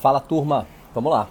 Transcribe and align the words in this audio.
Fala 0.00 0.20
turma, 0.20 0.66
vamos 0.94 1.10
lá. 1.10 1.26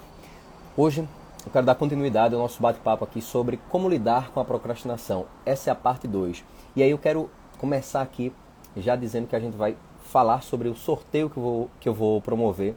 Hoje 0.76 1.08
eu 1.46 1.52
quero 1.52 1.68
dar 1.68 1.76
continuidade 1.76 2.34
ao 2.34 2.42
nosso 2.42 2.60
bate-papo 2.60 3.04
aqui 3.04 3.22
sobre 3.22 3.58
como 3.70 3.88
lidar 3.88 4.32
com 4.32 4.40
a 4.40 4.46
procrastinação. 4.46 5.28
Essa 5.46 5.70
é 5.70 5.72
a 5.72 5.76
parte 5.76 6.08
2. 6.08 6.44
E 6.76 6.82
aí 6.82 6.90
eu 6.90 6.98
quero 6.98 7.30
começar 7.60 8.02
aqui 8.02 8.34
já 8.76 8.96
dizendo 8.96 9.28
que 9.28 9.36
a 9.36 9.40
gente 9.40 9.56
vai 9.56 9.78
falar 10.06 10.42
sobre 10.42 10.68
o 10.68 10.76
sorteio 10.76 11.30
que 11.30 11.38
eu 11.38 11.44
vou, 11.44 11.70
que 11.80 11.88
eu 11.88 11.94
vou 11.94 12.20
promover 12.20 12.76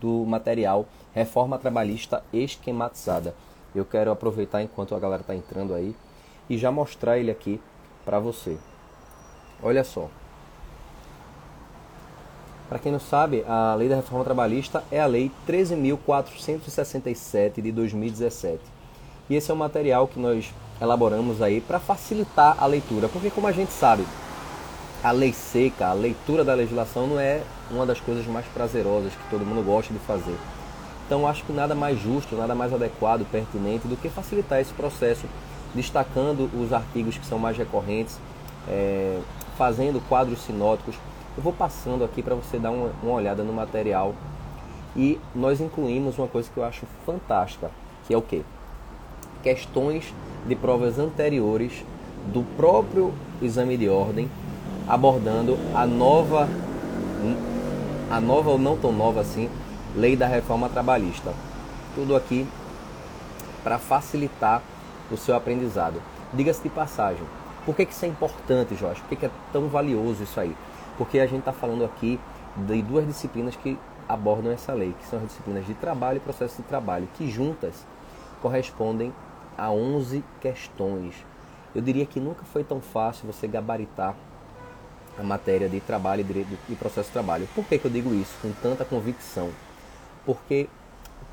do 0.00 0.24
material 0.24 0.86
Reforma 1.12 1.58
Trabalhista 1.58 2.24
Esquematizada. 2.32 3.34
Eu 3.74 3.84
quero 3.84 4.10
aproveitar 4.10 4.62
enquanto 4.62 4.94
a 4.94 4.98
galera 4.98 5.20
está 5.20 5.34
entrando 5.34 5.74
aí 5.74 5.94
e 6.48 6.56
já 6.56 6.72
mostrar 6.72 7.18
ele 7.18 7.30
aqui 7.30 7.60
para 8.02 8.18
você. 8.18 8.56
Olha 9.62 9.84
só. 9.84 10.08
Para 12.72 12.78
quem 12.78 12.90
não 12.90 12.98
sabe, 12.98 13.44
a 13.46 13.74
Lei 13.74 13.86
da 13.86 13.96
Reforma 13.96 14.24
Trabalhista 14.24 14.82
é 14.90 14.98
a 14.98 15.04
Lei 15.04 15.30
13.467 15.46 17.60
de 17.60 17.70
2017. 17.70 18.58
E 19.28 19.36
esse 19.36 19.50
é 19.50 19.54
um 19.54 19.58
material 19.58 20.08
que 20.08 20.18
nós 20.18 20.50
elaboramos 20.80 21.42
aí 21.42 21.60
para 21.60 21.78
facilitar 21.78 22.56
a 22.58 22.64
leitura, 22.64 23.10
porque 23.10 23.28
como 23.28 23.46
a 23.46 23.52
gente 23.52 23.72
sabe, 23.72 24.06
a 25.04 25.10
lei 25.10 25.34
seca, 25.34 25.88
a 25.88 25.92
leitura 25.92 26.46
da 26.46 26.54
legislação 26.54 27.06
não 27.06 27.20
é 27.20 27.42
uma 27.70 27.84
das 27.84 28.00
coisas 28.00 28.26
mais 28.26 28.46
prazerosas 28.46 29.12
que 29.12 29.28
todo 29.28 29.44
mundo 29.44 29.62
gosta 29.62 29.92
de 29.92 30.00
fazer. 30.00 30.38
Então 31.04 31.28
acho 31.28 31.44
que 31.44 31.52
nada 31.52 31.74
mais 31.74 32.00
justo, 32.00 32.34
nada 32.36 32.54
mais 32.54 32.72
adequado, 32.72 33.26
pertinente 33.30 33.86
do 33.86 33.98
que 33.98 34.08
facilitar 34.08 34.62
esse 34.62 34.72
processo, 34.72 35.26
destacando 35.74 36.48
os 36.58 36.72
artigos 36.72 37.18
que 37.18 37.26
são 37.26 37.38
mais 37.38 37.54
recorrentes, 37.54 38.18
é, 38.66 39.18
fazendo 39.58 40.00
quadros 40.08 40.40
sinóticos 40.40 40.94
eu 41.36 41.42
vou 41.42 41.52
passando 41.52 42.04
aqui 42.04 42.22
para 42.22 42.34
você 42.34 42.58
dar 42.58 42.70
uma, 42.70 42.90
uma 43.02 43.12
olhada 43.12 43.42
no 43.42 43.52
material 43.52 44.14
e 44.94 45.18
nós 45.34 45.60
incluímos 45.60 46.18
uma 46.18 46.28
coisa 46.28 46.50
que 46.52 46.58
eu 46.58 46.64
acho 46.64 46.86
fantástica, 47.06 47.70
que 48.06 48.12
é 48.12 48.16
o 48.16 48.22
que? 48.22 48.44
Questões 49.42 50.12
de 50.46 50.54
provas 50.54 50.98
anteriores 50.98 51.84
do 52.26 52.42
próprio 52.56 53.12
exame 53.40 53.76
de 53.76 53.88
ordem, 53.88 54.30
abordando 54.86 55.58
a 55.74 55.86
nova, 55.86 56.48
a 58.10 58.20
nova 58.20 58.50
ou 58.50 58.58
não 58.58 58.76
tão 58.76 58.92
nova 58.92 59.20
assim, 59.20 59.48
lei 59.96 60.14
da 60.14 60.26
reforma 60.26 60.68
trabalhista. 60.68 61.32
Tudo 61.94 62.14
aqui 62.14 62.46
para 63.64 63.78
facilitar 63.78 64.62
o 65.10 65.16
seu 65.16 65.34
aprendizado. 65.34 66.00
Diga-se 66.32 66.62
de 66.62 66.68
passagem, 66.68 67.22
por 67.64 67.74
que, 67.74 67.86
que 67.86 67.92
isso 67.92 68.04
é 68.04 68.08
importante, 68.08 68.74
Jorge? 68.74 69.00
Por 69.00 69.08
que, 69.08 69.16
que 69.16 69.26
é 69.26 69.30
tão 69.52 69.68
valioso 69.68 70.22
isso 70.22 70.38
aí? 70.38 70.54
Porque 70.98 71.18
a 71.18 71.26
gente 71.26 71.40
está 71.40 71.52
falando 71.52 71.84
aqui 71.84 72.18
de 72.56 72.82
duas 72.82 73.06
disciplinas 73.06 73.56
que 73.56 73.78
abordam 74.08 74.52
essa 74.52 74.72
lei, 74.72 74.94
que 74.98 75.06
são 75.06 75.18
as 75.18 75.26
disciplinas 75.26 75.66
de 75.66 75.74
trabalho 75.74 76.18
e 76.18 76.20
processo 76.20 76.60
de 76.60 76.68
trabalho, 76.68 77.08
que 77.14 77.30
juntas 77.30 77.86
correspondem 78.40 79.12
a 79.56 79.70
11 79.70 80.24
questões. 80.40 81.14
Eu 81.74 81.80
diria 81.80 82.04
que 82.04 82.20
nunca 82.20 82.44
foi 82.44 82.62
tão 82.64 82.80
fácil 82.80 83.26
você 83.26 83.46
gabaritar 83.46 84.14
a 85.18 85.22
matéria 85.22 85.68
de 85.68 85.80
trabalho 85.80 86.24
e 86.68 86.74
processo 86.74 87.08
de 87.08 87.12
trabalho. 87.12 87.48
Por 87.54 87.64
que, 87.64 87.78
que 87.78 87.84
eu 87.84 87.90
digo 87.90 88.14
isso 88.14 88.34
com 88.40 88.52
tanta 88.52 88.84
convicção? 88.84 89.50
Porque 90.24 90.68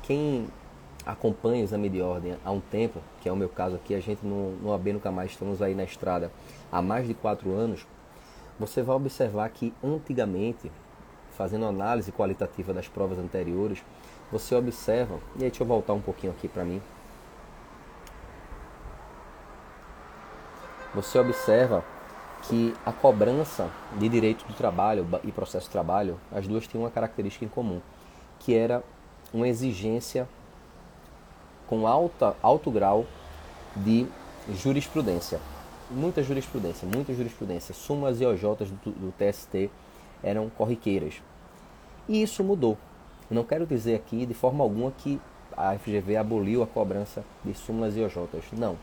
quem 0.02 0.48
acompanha 1.04 1.62
o 1.62 1.64
exame 1.64 1.88
de 1.88 2.00
ordem 2.00 2.36
há 2.44 2.50
um 2.50 2.60
tempo, 2.60 3.00
que 3.20 3.28
é 3.28 3.32
o 3.32 3.36
meu 3.36 3.48
caso 3.48 3.76
aqui, 3.76 3.94
a 3.94 4.00
gente 4.00 4.24
no, 4.24 4.52
no 4.56 4.72
AB 4.72 4.92
Nunca 4.92 5.10
Mais 5.10 5.30
estamos 5.30 5.62
aí 5.62 5.74
na 5.74 5.84
estrada 5.84 6.30
há 6.70 6.82
mais 6.82 7.06
de 7.06 7.14
quatro 7.14 7.52
anos, 7.52 7.86
você 8.60 8.82
vai 8.82 8.94
observar 8.94 9.48
que 9.48 9.72
antigamente, 9.82 10.70
fazendo 11.30 11.64
análise 11.64 12.12
qualitativa 12.12 12.74
das 12.74 12.86
provas 12.86 13.18
anteriores, 13.18 13.82
você 14.30 14.54
observa, 14.54 15.14
e 15.36 15.44
aí 15.44 15.48
deixa 15.48 15.62
eu 15.62 15.66
voltar 15.66 15.94
um 15.94 16.00
pouquinho 16.00 16.30
aqui 16.30 16.46
para 16.46 16.62
mim. 16.62 16.82
Você 20.94 21.18
observa 21.18 21.82
que 22.42 22.74
a 22.84 22.92
cobrança 22.92 23.70
de 23.98 24.08
direito 24.10 24.44
do 24.46 24.52
trabalho 24.52 25.06
e 25.24 25.32
processo 25.32 25.64
de 25.66 25.72
trabalho, 25.72 26.20
as 26.30 26.46
duas 26.46 26.66
tinham 26.66 26.84
uma 26.84 26.90
característica 26.90 27.46
em 27.46 27.48
comum, 27.48 27.80
que 28.38 28.54
era 28.54 28.84
uma 29.32 29.48
exigência 29.48 30.28
com 31.66 31.86
alta, 31.86 32.36
alto 32.42 32.70
grau 32.70 33.06
de 33.74 34.06
jurisprudência 34.52 35.40
muita 35.90 36.22
jurisprudência, 36.22 36.86
muita 36.86 37.12
jurisprudência. 37.14 37.74
Sumas 37.74 38.20
e 38.20 38.26
OJs 38.26 38.70
do, 38.84 38.90
do 38.92 39.12
TST 39.12 39.70
eram 40.22 40.48
corriqueiras. 40.50 41.14
E 42.08 42.22
isso 42.22 42.42
mudou. 42.44 42.76
Não 43.30 43.44
quero 43.44 43.66
dizer 43.66 43.94
aqui 43.94 44.26
de 44.26 44.34
forma 44.34 44.64
alguma 44.64 44.90
que 44.90 45.20
a 45.56 45.76
FGV 45.78 46.16
aboliu 46.16 46.62
a 46.62 46.66
cobrança 46.66 47.24
de 47.44 47.54
súmulas 47.54 47.96
e 47.96 48.00
OJs. 48.00 48.52
Não. 48.52 48.76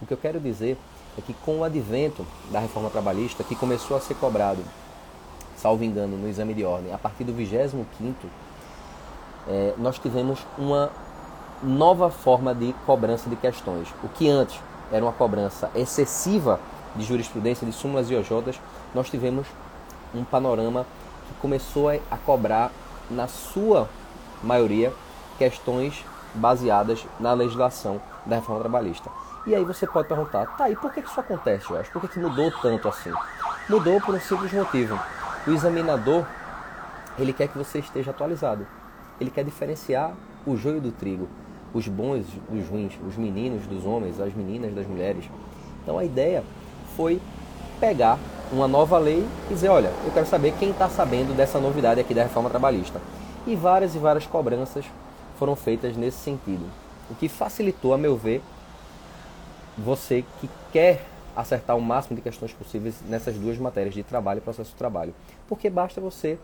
O 0.00 0.06
que 0.06 0.12
eu 0.12 0.18
quero 0.18 0.38
dizer 0.38 0.76
é 1.16 1.20
que 1.20 1.34
com 1.34 1.58
o 1.58 1.64
advento 1.64 2.24
da 2.52 2.60
reforma 2.60 2.90
trabalhista, 2.90 3.42
que 3.42 3.56
começou 3.56 3.96
a 3.96 4.00
ser 4.00 4.14
cobrado, 4.14 4.62
salvo 5.56 5.82
engano, 5.82 6.16
no 6.16 6.28
exame 6.28 6.54
de 6.54 6.64
ordem, 6.64 6.92
a 6.92 6.98
partir 6.98 7.24
do 7.24 7.32
25 7.32 7.84
é, 9.48 9.74
nós 9.78 9.98
tivemos 9.98 10.46
uma 10.56 10.90
nova 11.62 12.10
forma 12.10 12.54
de 12.54 12.72
cobrança 12.86 13.28
de 13.28 13.34
questões. 13.34 13.88
O 14.04 14.08
que 14.08 14.28
antes 14.28 14.60
era 14.90 15.04
uma 15.04 15.12
cobrança 15.12 15.70
excessiva 15.74 16.60
de 16.96 17.04
jurisprudência, 17.04 17.66
de 17.66 17.72
súmulas 17.72 18.10
e 18.10 18.16
OJs, 18.16 18.60
nós 18.94 19.10
tivemos 19.10 19.46
um 20.14 20.24
panorama 20.24 20.86
que 21.26 21.34
começou 21.40 21.90
a 21.90 22.16
cobrar, 22.24 22.70
na 23.10 23.26
sua 23.26 23.88
maioria, 24.42 24.92
questões 25.38 26.04
baseadas 26.34 27.06
na 27.18 27.32
legislação 27.32 28.00
da 28.26 28.36
reforma 28.36 28.60
trabalhista. 28.60 29.10
E 29.46 29.54
aí 29.54 29.64
você 29.64 29.86
pode 29.86 30.08
perguntar, 30.08 30.46
tá, 30.58 30.68
e 30.68 30.76
por 30.76 30.92
que 30.92 31.00
isso 31.00 31.18
acontece, 31.18 31.68
Jorge? 31.68 31.90
Por 31.90 32.06
que, 32.06 32.18
mudou 32.18 32.52
tanto 32.60 32.86
assim? 32.86 33.12
Mudou 33.68 33.98
por 34.00 34.14
um 34.14 34.20
simples 34.20 34.52
motivo. 34.52 34.98
O 35.46 35.50
examinador, 35.50 36.26
ele 37.18 37.32
quer 37.32 37.48
que 37.48 37.56
você 37.56 37.78
esteja 37.78 38.10
atualizado. 38.10 38.66
Ele 39.18 39.30
quer 39.30 39.44
diferenciar 39.44 40.12
o 40.46 40.56
joio 40.56 40.80
do 40.80 40.92
trigo 40.92 41.28
os 41.72 41.86
bons 41.88 42.26
dos 42.48 42.68
ruins, 42.68 42.92
os 43.06 43.16
meninos 43.16 43.66
dos 43.66 43.84
homens, 43.84 44.20
as 44.20 44.34
meninas 44.34 44.74
das 44.74 44.86
mulheres. 44.86 45.24
Então 45.82 45.98
a 45.98 46.04
ideia 46.04 46.42
foi 46.96 47.20
pegar 47.80 48.18
uma 48.52 48.66
nova 48.66 48.98
lei 48.98 49.26
e 49.50 49.54
dizer, 49.54 49.68
olha, 49.68 49.92
eu 50.04 50.10
quero 50.12 50.26
saber 50.26 50.54
quem 50.58 50.70
está 50.70 50.88
sabendo 50.88 51.36
dessa 51.36 51.58
novidade 51.60 52.00
aqui 52.00 52.14
da 52.14 52.22
reforma 52.22 52.48
trabalhista. 52.50 53.00
E 53.46 53.54
várias 53.54 53.94
e 53.94 53.98
várias 53.98 54.26
cobranças 54.26 54.84
foram 55.38 55.54
feitas 55.54 55.96
nesse 55.96 56.18
sentido. 56.18 56.64
O 57.10 57.14
que 57.14 57.28
facilitou, 57.28 57.94
a 57.94 57.98
meu 57.98 58.16
ver, 58.16 58.42
você 59.76 60.24
que 60.40 60.50
quer 60.72 61.04
acertar 61.36 61.76
o 61.76 61.80
máximo 61.80 62.16
de 62.16 62.22
questões 62.22 62.52
possíveis 62.52 62.96
nessas 63.08 63.36
duas 63.36 63.56
matérias 63.58 63.94
de 63.94 64.02
trabalho 64.02 64.38
e 64.38 64.40
processo 64.40 64.70
de 64.70 64.76
trabalho. 64.76 65.14
Porque 65.46 65.70
basta 65.70 66.00
você 66.00 66.38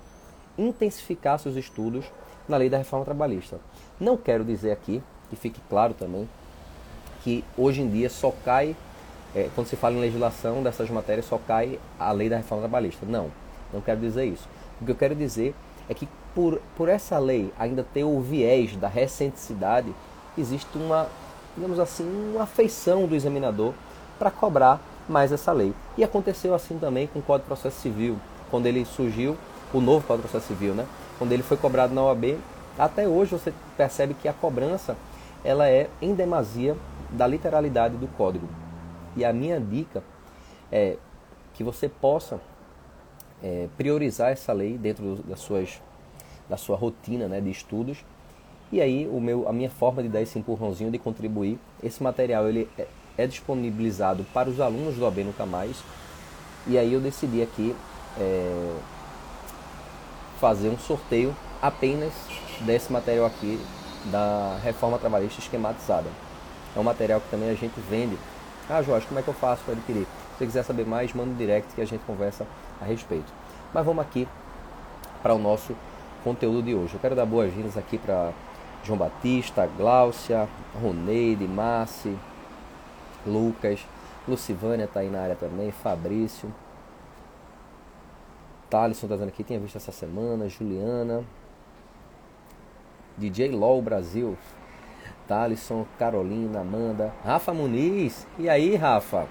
intensificar 0.57 1.39
seus 1.39 1.57
estudos 1.57 2.05
na 2.49 2.57
lei 2.57 2.71
da 2.71 2.79
reforma 2.79 3.05
trabalhista. 3.05 3.59
Não 3.99 4.17
quero 4.17 4.45
dizer 4.45 4.71
aqui 4.71 5.03
que 5.31 5.37
fique 5.37 5.61
claro 5.69 5.95
também 5.95 6.29
que 7.23 7.43
hoje 7.57 7.81
em 7.81 7.89
dia 7.89 8.11
só 8.11 8.33
cai, 8.45 8.77
é, 9.35 9.49
quando 9.55 9.67
se 9.67 9.77
fala 9.77 9.95
em 9.95 10.01
legislação 10.01 10.63
dessas 10.63 10.91
matérias, 10.91 11.25
só 11.25 11.39
cai 11.39 11.79
a 11.99 12.13
lei 12.13 12.29
da 12.29 12.37
reforma 12.37 12.63
trabalhista. 12.63 13.07
Não, 13.07 13.31
não 13.73 13.81
quero 13.81 13.99
dizer 14.01 14.27
isso. 14.27 14.47
O 14.81 14.85
que 14.85 14.91
eu 14.91 14.97
quero 14.97 15.15
dizer 15.15 15.55
é 15.89 15.95
que 15.95 16.07
por, 16.35 16.61
por 16.77 16.89
essa 16.89 17.19
lei 17.19 17.53
ainda 17.59 17.83
ter 17.83 18.05
o 18.05 18.21
viés 18.21 18.77
da 18.77 18.89
recenticidade, 18.89 19.95
existe 20.37 20.77
uma, 20.77 21.09
digamos 21.57 21.79
assim, 21.79 22.05
uma 22.33 22.43
afeição 22.43 23.07
do 23.07 23.15
examinador 23.15 23.73
para 24.19 24.31
cobrar 24.31 24.81
mais 25.09 25.33
essa 25.33 25.53
lei. 25.53 25.73
E 25.97 26.05
aconteceu 26.05 26.55
assim 26.55 26.79
também 26.79 27.07
com 27.07 27.21
o 27.21 27.23
Código 27.23 27.45
de 27.45 27.49
Processo 27.49 27.81
Civil, 27.81 28.19
quando 28.51 28.67
ele 28.67 28.85
surgiu, 28.85 29.37
o 29.73 29.81
novo 29.81 30.07
Código 30.07 30.27
de 30.27 30.31
Processo 30.31 30.53
Civil, 30.53 30.75
né? 30.75 30.87
Quando 31.19 31.33
ele 31.33 31.43
foi 31.43 31.57
cobrado 31.57 31.95
na 31.95 32.03
OAB, 32.03 32.37
até 32.79 33.07
hoje 33.07 33.33
você 33.33 33.53
percebe 33.77 34.15
que 34.15 34.29
a 34.29 34.33
cobrança 34.33 34.97
ela 35.45 35.69
é 35.69 35.89
em 36.01 36.15
demasia 36.15 36.77
da 37.11 37.27
literalidade 37.27 37.97
do 37.97 38.09
código. 38.09 38.49
E 39.15 39.25
a 39.25 39.33
minha 39.33 39.61
dica 39.61 40.03
é 40.73 40.97
que 41.53 41.63
você 41.63 41.89
possa 41.89 42.41
é, 43.43 43.69
priorizar 43.77 44.33
essa 44.33 44.53
lei 44.53 44.79
dentro 44.79 45.17
das 45.17 45.41
suas, 45.41 45.81
da 46.49 46.57
sua 46.57 46.77
rotina 46.77 47.29
né, 47.29 47.41
de 47.41 47.51
estudos. 47.51 48.05
E 48.73 48.81
aí 48.81 49.07
o 49.07 49.21
meu, 49.21 49.47
a 49.47 49.53
minha 49.53 49.71
forma 49.71 50.03
de 50.03 50.09
dar 50.09 50.23
esse 50.23 50.39
empurrãozinho, 50.39 50.91
de 50.91 50.99
contribuir, 50.99 51.59
esse 51.83 52.03
material 52.03 52.49
ele 52.49 52.69
é, 52.79 52.87
é 53.19 53.27
disponibilizado 53.27 54.25
para 54.33 54.49
os 54.49 54.61
alunos 54.61 54.97
do 54.97 55.07
AB 55.07 55.23
Nunca 55.23 55.45
Mais. 55.45 55.85
E 56.67 56.79
aí 56.79 56.93
eu 56.95 57.01
decidi 57.01 57.43
aqui 57.43 57.77
é, 58.19 58.77
fazer 60.41 60.71
um 60.71 60.79
sorteio 60.79 61.37
apenas 61.61 62.13
desse 62.63 62.91
material 62.93 63.27
aqui 63.27 63.61
da 64.07 64.59
reforma 64.63 64.99
trabalhista 64.99 65.41
esquematizada. 65.41 66.09
É 66.75 66.79
um 66.79 66.83
material 66.83 67.21
que 67.21 67.31
também 67.31 67.51
a 67.51 67.55
gente 67.55 67.79
vende. 67.89 68.19
Ah, 68.69 68.83
Jorge, 68.83 69.07
como 69.07 69.21
é 69.21 69.23
que 69.23 69.29
eu 69.29 69.35
faço 69.35 69.63
para 69.65 69.75
adquirir? 69.75 70.05
Se 70.05 70.39
você 70.39 70.47
quiser 70.47 70.63
saber 70.65 70.87
mais, 70.87 71.13
manda 71.13 71.31
um 71.31 71.37
direct 71.37 71.75
que 71.75 71.81
a 71.81 71.87
gente 71.87 72.05
conversa 72.05 72.47
a 72.81 72.85
respeito. 72.85 73.33
Mas 73.73 73.85
vamos 73.85 74.05
aqui 74.05 74.27
para 75.23 75.35
o 75.35 75.39
nosso 75.39 75.75
conteúdo 76.23 76.63
de 76.63 76.75
hoje. 76.75 76.95
Eu 76.95 77.01
quero 77.01 77.15
dar 77.15 77.27
boas-vindas 77.27 77.77
aqui 77.77 77.99
para 77.99 78.33
João 78.83 78.99
Batista, 78.99 79.69
Gláucia, 79.77 80.49
Roneide, 80.81 81.47
Márcia, 81.47 82.15
Lucas, 83.27 83.81
Lucivânia 84.27 84.85
está 84.85 85.01
aí 85.01 85.11
na 85.11 85.21
área 85.21 85.37
também, 85.37 85.71
Fabrício, 85.71 86.53
Thalisson 88.71 89.07
está 89.07 89.15
dizendo 89.17 89.29
aqui, 89.29 89.45
tinha 89.45 89.61
visto 89.61 89.77
essa 89.77 89.93
semana, 89.93 90.49
Juliana, 90.49 91.23
DJ 93.17 93.51
LOL 93.51 93.81
Brasil, 93.81 94.37
Thalisson, 95.29 95.87
Carolina, 95.99 96.61
Amanda, 96.61 97.13
Rafa 97.25 97.55
Muniz, 97.55 98.27
e 98.39 98.49
aí 98.49 98.75
Rafa? 98.77 99.27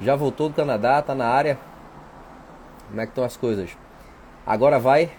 Já 0.00 0.16
voltou 0.16 0.48
do 0.48 0.54
Canadá, 0.54 1.02
tá 1.02 1.14
na 1.14 1.26
área? 1.26 1.58
Como 2.88 3.00
é 3.00 3.06
que 3.06 3.10
estão 3.12 3.24
as 3.24 3.36
coisas? 3.36 3.70
Agora 4.46 4.78
vai 4.78 5.10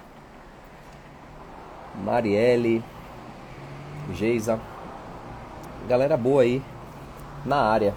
Marielle, 1.96 2.84
Geisa, 4.14 4.60
galera 5.88 6.18
boa 6.18 6.42
aí 6.42 6.62
na 7.46 7.58
área. 7.58 7.94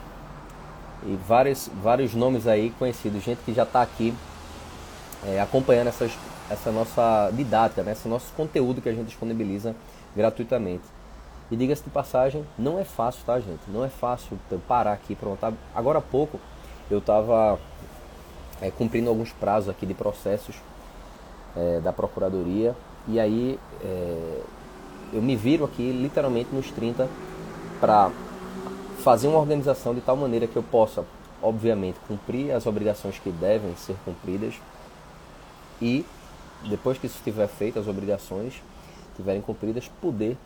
E 1.04 1.18
vários, 1.26 1.70
vários 1.82 2.14
nomes 2.14 2.46
aí 2.46 2.70
conhecidos, 2.78 3.22
gente 3.22 3.40
que 3.44 3.52
já 3.52 3.62
está 3.62 3.82
aqui 3.82 4.14
é, 5.26 5.40
acompanhando 5.40 5.88
essas, 5.88 6.12
essa 6.48 6.70
nossa 6.70 7.30
didática, 7.32 7.82
né? 7.82 7.92
esse 7.92 8.08
nosso 8.08 8.32
conteúdo 8.36 8.80
que 8.80 8.88
a 8.88 8.92
gente 8.92 9.06
disponibiliza 9.06 9.74
gratuitamente. 10.14 10.84
E 11.50 11.56
diga-se 11.56 11.82
de 11.82 11.90
passagem, 11.90 12.44
não 12.58 12.78
é 12.78 12.84
fácil, 12.84 13.24
tá, 13.24 13.38
gente? 13.38 13.62
Não 13.68 13.84
é 13.84 13.88
fácil 13.88 14.38
parar 14.66 14.92
aqui, 14.92 15.14
pronto. 15.14 15.38
Agora 15.74 15.98
há 15.98 16.02
pouco 16.02 16.40
eu 16.90 16.98
estava 16.98 17.58
é, 18.60 18.70
cumprindo 18.70 19.08
alguns 19.08 19.32
prazos 19.32 19.68
aqui 19.68 19.84
de 19.84 19.94
processos 19.94 20.56
é, 21.56 21.80
da 21.80 21.92
Procuradoria 21.92 22.74
e 23.08 23.20
aí 23.20 23.58
é, 23.82 24.40
eu 25.12 25.22
me 25.22 25.36
viro 25.36 25.64
aqui 25.64 25.92
literalmente 25.92 26.52
nos 26.52 26.70
30 26.70 27.08
para 27.80 28.10
fazer 28.98 29.28
uma 29.28 29.38
organização 29.38 29.94
de 29.94 30.00
tal 30.00 30.16
maneira 30.16 30.46
que 30.46 30.56
eu 30.56 30.62
possa, 30.62 31.04
obviamente, 31.40 31.98
cumprir 32.08 32.50
as 32.50 32.66
obrigações 32.66 33.18
que 33.18 33.30
devem 33.30 33.74
ser 33.76 33.94
cumpridas 34.04 34.54
e 35.80 36.04
depois 36.68 36.98
que 36.98 37.06
isso 37.06 37.16
estiver 37.16 37.48
feito, 37.48 37.78
as 37.78 37.86
obrigações 37.86 38.62
estiverem 39.10 39.40
cumpridas, 39.40 39.88
poder 40.00 40.36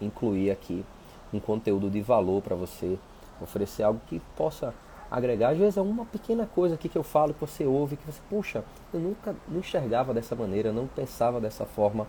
incluir 0.00 0.50
aqui 0.50 0.84
um 1.32 1.38
conteúdo 1.38 1.90
de 1.90 2.00
valor 2.00 2.42
para 2.42 2.56
você, 2.56 2.98
oferecer 3.40 3.82
algo 3.82 4.00
que 4.08 4.20
possa 4.36 4.74
agregar. 5.10 5.50
Às 5.50 5.58
vezes 5.58 5.76
é 5.76 5.80
uma 5.80 6.04
pequena 6.04 6.46
coisa 6.46 6.74
aqui 6.74 6.88
que 6.88 6.98
eu 6.98 7.02
falo, 7.02 7.34
que 7.34 7.40
você 7.40 7.64
ouve, 7.64 7.96
que 7.96 8.06
você, 8.06 8.20
puxa, 8.28 8.64
eu 8.92 9.00
nunca 9.00 9.34
não 9.48 9.60
enxergava 9.60 10.14
dessa 10.14 10.34
maneira, 10.34 10.72
não 10.72 10.86
pensava 10.86 11.40
dessa 11.40 11.64
forma. 11.64 12.06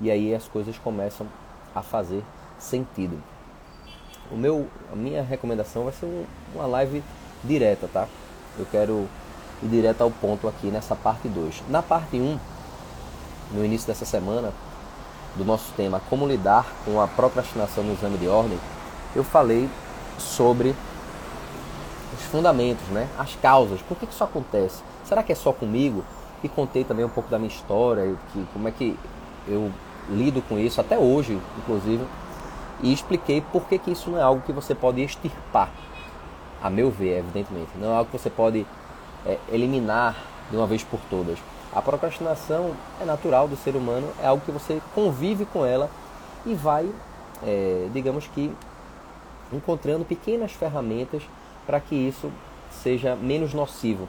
E 0.00 0.10
aí 0.10 0.34
as 0.34 0.48
coisas 0.48 0.78
começam 0.78 1.26
a 1.74 1.82
fazer 1.82 2.22
sentido. 2.58 3.20
O 4.30 4.36
meu, 4.36 4.68
a 4.92 4.96
minha 4.96 5.22
recomendação 5.22 5.84
vai 5.84 5.92
ser 5.92 6.06
um, 6.06 6.24
uma 6.54 6.66
live 6.66 7.02
direta, 7.42 7.88
tá? 7.92 8.06
Eu 8.58 8.66
quero 8.70 9.08
ir 9.62 9.68
direto 9.68 10.02
ao 10.02 10.10
ponto 10.10 10.48
aqui 10.48 10.68
nessa 10.68 10.94
parte 10.94 11.28
2. 11.28 11.64
Na 11.68 11.82
parte 11.82 12.16
1, 12.16 12.22
um, 12.22 12.38
no 13.52 13.64
início 13.64 13.86
dessa 13.86 14.04
semana, 14.04 14.52
do 15.36 15.44
nosso 15.44 15.72
tema 15.76 16.00
Como 16.10 16.26
lidar 16.26 16.66
com 16.84 17.00
a 17.00 17.06
procrastinação 17.06 17.84
no 17.84 17.92
exame 17.92 18.18
de 18.18 18.28
ordem, 18.28 18.58
eu 19.14 19.22
falei 19.22 19.68
sobre 20.18 20.74
os 22.16 22.22
fundamentos, 22.24 22.86
né? 22.88 23.08
as 23.18 23.34
causas. 23.36 23.80
Por 23.82 23.96
que, 23.96 24.06
que 24.06 24.12
isso 24.12 24.24
acontece? 24.24 24.82
Será 25.04 25.22
que 25.22 25.32
é 25.32 25.34
só 25.34 25.52
comigo? 25.52 26.04
E 26.42 26.48
contei 26.48 26.84
também 26.84 27.04
um 27.04 27.08
pouco 27.08 27.30
da 27.30 27.38
minha 27.38 27.50
história, 27.50 28.16
que, 28.32 28.46
como 28.52 28.66
é 28.66 28.70
que 28.70 28.98
eu 29.46 29.70
lido 30.08 30.42
com 30.42 30.58
isso, 30.58 30.80
até 30.80 30.98
hoje, 30.98 31.40
inclusive 31.58 32.04
e 32.82 32.92
expliquei 32.92 33.40
por 33.40 33.64
que, 33.64 33.78
que 33.78 33.90
isso 33.90 34.10
não 34.10 34.18
é 34.18 34.22
algo 34.22 34.42
que 34.42 34.52
você 34.52 34.74
pode 34.74 35.02
extirpar, 35.02 35.70
a 36.62 36.70
meu 36.70 36.90
ver, 36.90 37.18
evidentemente. 37.18 37.70
Não 37.78 37.92
é 37.92 37.96
algo 37.96 38.10
que 38.10 38.18
você 38.18 38.30
pode 38.30 38.66
é, 39.26 39.38
eliminar 39.50 40.16
de 40.50 40.56
uma 40.56 40.66
vez 40.66 40.82
por 40.82 41.00
todas. 41.08 41.38
A 41.72 41.80
procrastinação 41.80 42.72
é 43.00 43.04
natural 43.04 43.46
do 43.46 43.56
ser 43.56 43.76
humano, 43.76 44.08
é 44.22 44.26
algo 44.26 44.44
que 44.44 44.50
você 44.50 44.80
convive 44.94 45.44
com 45.44 45.64
ela 45.64 45.88
e 46.44 46.54
vai, 46.54 46.90
é, 47.44 47.88
digamos 47.92 48.26
que, 48.26 48.52
encontrando 49.52 50.04
pequenas 50.04 50.52
ferramentas 50.52 51.22
para 51.66 51.78
que 51.80 51.94
isso 51.94 52.30
seja 52.70 53.14
menos 53.14 53.54
nocivo. 53.54 54.08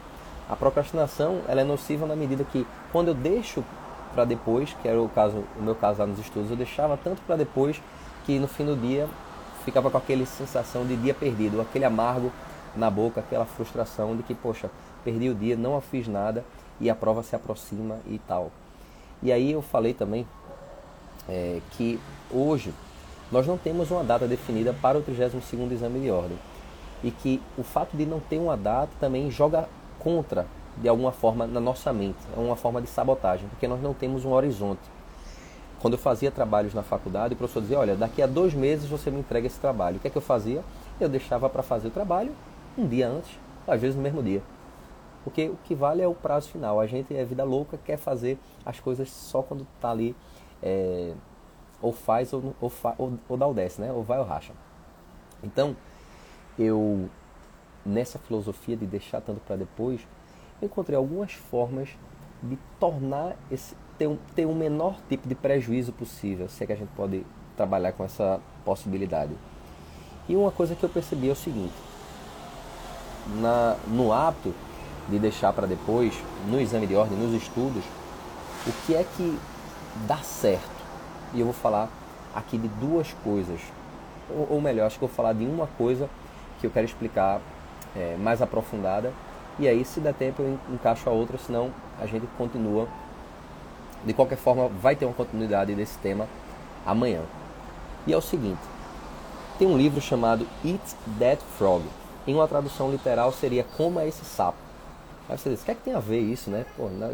A 0.50 0.56
procrastinação 0.56 1.42
ela 1.48 1.62
é 1.62 1.64
nociva 1.64 2.06
na 2.06 2.16
medida 2.16 2.44
que 2.44 2.66
quando 2.92 3.10
eu 3.10 3.14
deixo 3.14 3.64
para 4.14 4.26
depois, 4.26 4.76
que 4.82 4.88
era 4.88 5.02
o 5.02 5.08
caso, 5.08 5.44
o 5.58 5.62
meu 5.62 5.76
caso 5.76 6.00
lá 6.00 6.06
nos 6.06 6.20
estudos, 6.20 6.50
eu 6.50 6.58
deixava 6.58 6.98
tanto 6.98 7.22
para 7.22 7.36
depois 7.36 7.82
que 8.26 8.38
no 8.40 8.48
fim 8.48 8.66
do 8.66 8.76
dia 8.76 9.08
ficava 9.64 9.90
com 9.90 9.98
aquela 9.98 10.26
sensação 10.26 10.86
de 10.86 10.96
dia 10.96 11.14
perdido, 11.14 11.62
aquele 11.62 11.86
amargo 11.86 12.32
na 12.76 12.90
boca, 12.90 13.20
aquela 13.20 13.46
frustração 13.46 14.16
de 14.16 14.24
que, 14.24 14.34
poxa, 14.34 14.70
perdi 15.04 15.30
o 15.30 15.36
dia, 15.36 15.56
não 15.56 15.80
fiz 15.82 16.08
nada 16.08 16.44
e 16.80 16.90
a 16.90 16.96
prova 16.96 17.24
se 17.24 17.36
aproxima 17.36 18.00
e 18.08 18.20
tal. 18.20 18.52
E 19.22 19.32
aí 19.32 19.52
eu 19.52 19.62
falei 19.62 19.94
também 19.94 20.26
é, 21.30 21.60
que 21.72 22.00
hoje 22.32 22.74
nós 23.32 23.46
não 23.48 23.58
temos 23.58 23.92
uma 23.92 24.04
data 24.04 24.28
definida 24.28 24.74
para 24.82 24.98
o 24.98 25.04
32º 25.04 25.72
exame 25.72 26.00
de 26.00 26.10
ordem 26.10 26.38
e 27.04 27.12
que 27.12 27.42
o 27.58 27.64
fato 27.64 27.96
de 27.96 28.06
não 28.06 28.20
ter 28.20 28.38
uma 28.38 28.58
data 28.58 28.92
também 29.00 29.30
joga 29.32 29.68
contra 30.00 30.46
de 30.78 30.88
alguma 30.88 31.12
forma 31.12 31.46
na 31.46 31.60
nossa 31.60 31.92
mente, 31.92 32.18
é 32.36 32.40
uma 32.40 32.56
forma 32.56 32.82
de 32.82 32.88
sabotagem, 32.88 33.48
porque 33.50 33.68
nós 33.68 33.82
não 33.82 33.94
temos 33.94 34.26
um 34.26 34.32
horizonte. 34.32 34.82
Quando 35.82 35.94
eu 35.94 36.00
fazia 36.00 36.32
trabalhos 36.32 36.74
na 36.74 36.84
faculdade, 36.84 37.34
o 37.34 37.38
professor 37.38 37.62
dizia: 37.62 37.80
Olha, 37.80 37.96
daqui 37.96 38.22
a 38.22 38.28
dois 38.28 38.54
meses 38.54 38.88
você 38.88 39.10
me 39.10 39.20
entrega 39.20 39.48
esse 39.48 39.60
trabalho. 39.60 39.98
O 39.98 40.00
que 40.00 40.08
é 40.08 40.12
que 40.12 40.18
eu 40.18 40.22
fazia? 40.22 40.64
Eu 41.00 41.10
deixava 41.10 41.50
para 41.50 41.64
fazer 41.64 41.88
o 41.88 41.92
trabalho 41.92 42.32
um 42.78 42.88
dia 42.88 43.10
antes, 43.10 43.32
às 43.68 43.82
vezes 43.82 43.96
no 43.96 44.02
mesmo 44.02 44.22
dia. 44.22 44.42
Porque 45.24 45.50
o 45.50 45.58
que 45.64 45.76
vale 45.76 46.02
é 46.02 46.08
o 46.08 46.16
prazo 46.16 46.50
final. 46.50 46.80
A 46.80 46.88
gente 46.88 47.16
é 47.16 47.24
vida 47.24 47.44
louca, 47.44 47.78
quer 47.78 47.98
fazer 47.98 48.40
as 48.66 48.80
coisas 48.80 49.10
só 49.10 49.42
quando 49.42 49.68
está 49.76 49.92
ali, 49.92 50.16
é, 50.62 51.14
ou 51.82 51.92
faz 51.92 52.34
ou, 52.34 52.56
ou, 52.60 52.72
ou, 52.98 53.14
ou 53.30 53.38
dá 53.38 53.48
o 53.48 53.54
desce, 53.54 53.82
né? 53.82 53.92
ou 53.92 54.04
vai 54.04 54.20
ou 54.20 54.26
racha. 54.26 54.54
Então, 55.44 55.76
eu, 56.58 57.10
nessa 57.86 58.20
filosofia 58.20 58.76
de 58.76 58.86
deixar 58.86 59.22
tanto 59.22 59.40
para 59.42 59.56
depois, 59.56 60.02
encontrei 60.62 60.98
algumas 60.98 61.34
formas 61.34 61.90
de 62.42 62.58
tornar 62.80 63.36
esse, 63.52 63.76
ter 63.98 64.08
um, 64.08 64.18
ter 64.36 64.46
um 64.46 64.56
menor 64.56 64.98
tipo 65.08 65.28
de 65.28 65.36
prejuízo 65.36 65.92
possível, 65.92 66.50
se 66.50 66.64
é 66.64 66.68
que 66.68 66.74
a 66.74 66.76
gente 66.76 66.92
pode 66.96 67.24
trabalhar 67.56 67.92
com 67.94 68.04
essa 68.04 68.40
possibilidade. 68.66 69.34
E 70.28 70.36
uma 70.36 70.52
coisa 70.52 70.76
que 70.76 70.84
eu 70.84 70.90
percebi 70.90 71.30
é 71.30 71.32
o 71.32 71.36
seguinte: 71.36 71.74
na, 73.40 73.78
no 73.88 74.12
hábito 74.12 74.54
de 75.12 75.20
deixar 75.20 75.54
para 75.54 75.68
depois, 75.68 76.14
no 76.48 76.60
exame 76.60 76.88
de 76.88 76.96
ordem, 76.96 77.18
nos 77.18 77.34
estudos, 77.34 77.84
o 78.66 78.72
que 78.86 78.96
é 78.96 79.06
que 79.16 79.38
dá 80.08 80.18
certo? 80.18 80.82
E 81.34 81.40
eu 81.40 81.46
vou 81.46 81.54
falar 81.54 81.90
aqui 82.34 82.58
de 82.58 82.68
duas 82.68 83.14
coisas, 83.24 83.60
ou, 84.30 84.56
ou 84.56 84.62
melhor, 84.62 84.88
acho 84.88 84.98
que 84.98 85.04
eu 85.04 85.08
vou 85.08 85.16
falar 85.16 85.34
de 85.34 85.46
uma 85.46 85.68
coisa 85.78 86.10
que 86.60 86.66
eu 86.66 86.72
quero 86.72 86.86
explicar 86.86 87.42
é, 87.96 88.16
mais 88.18 88.42
aprofundada. 88.42 89.12
E 89.60 89.68
aí, 89.68 89.84
se 89.84 90.00
der 90.00 90.14
tempo, 90.14 90.42
eu 90.42 90.58
encaixo 90.74 91.10
a 91.10 91.12
outra, 91.12 91.38
senão 91.38 91.72
a 92.00 92.06
gente 92.06 92.26
continua 92.38 92.88
de 94.06 94.14
qualquer 94.14 94.38
forma, 94.38 94.68
vai 94.68 94.96
ter 94.96 95.06
uma 95.06 95.14
continuidade 95.14 95.76
desse 95.76 95.98
tema 96.00 96.28
amanhã. 96.86 97.22
E 98.08 98.14
é 98.14 98.18
o 98.18 98.22
seguinte: 98.22 98.62
tem 99.60 99.68
um 99.68 99.78
livro 99.78 100.02
chamado 100.02 100.48
Eat 100.66 100.82
That 101.20 101.42
Frog. 101.58 101.84
Em 102.26 102.34
uma 102.34 102.48
tradução 102.48 102.92
literal 102.92 103.32
seria 103.32 103.66
Como 103.78 104.00
é 104.00 104.08
esse 104.08 104.24
sapo. 104.24 104.71
Aí 105.32 105.38
você 105.38 105.50
diz: 105.50 105.62
o 105.62 105.66
que 105.66 105.72
é 105.72 105.76
que 105.76 105.82
tem 105.82 105.96
a 105.96 106.00
ver 106.00 106.20
isso, 106.20 106.50
né? 106.50 106.66
Pô, 106.76 106.90
na, 106.90 107.14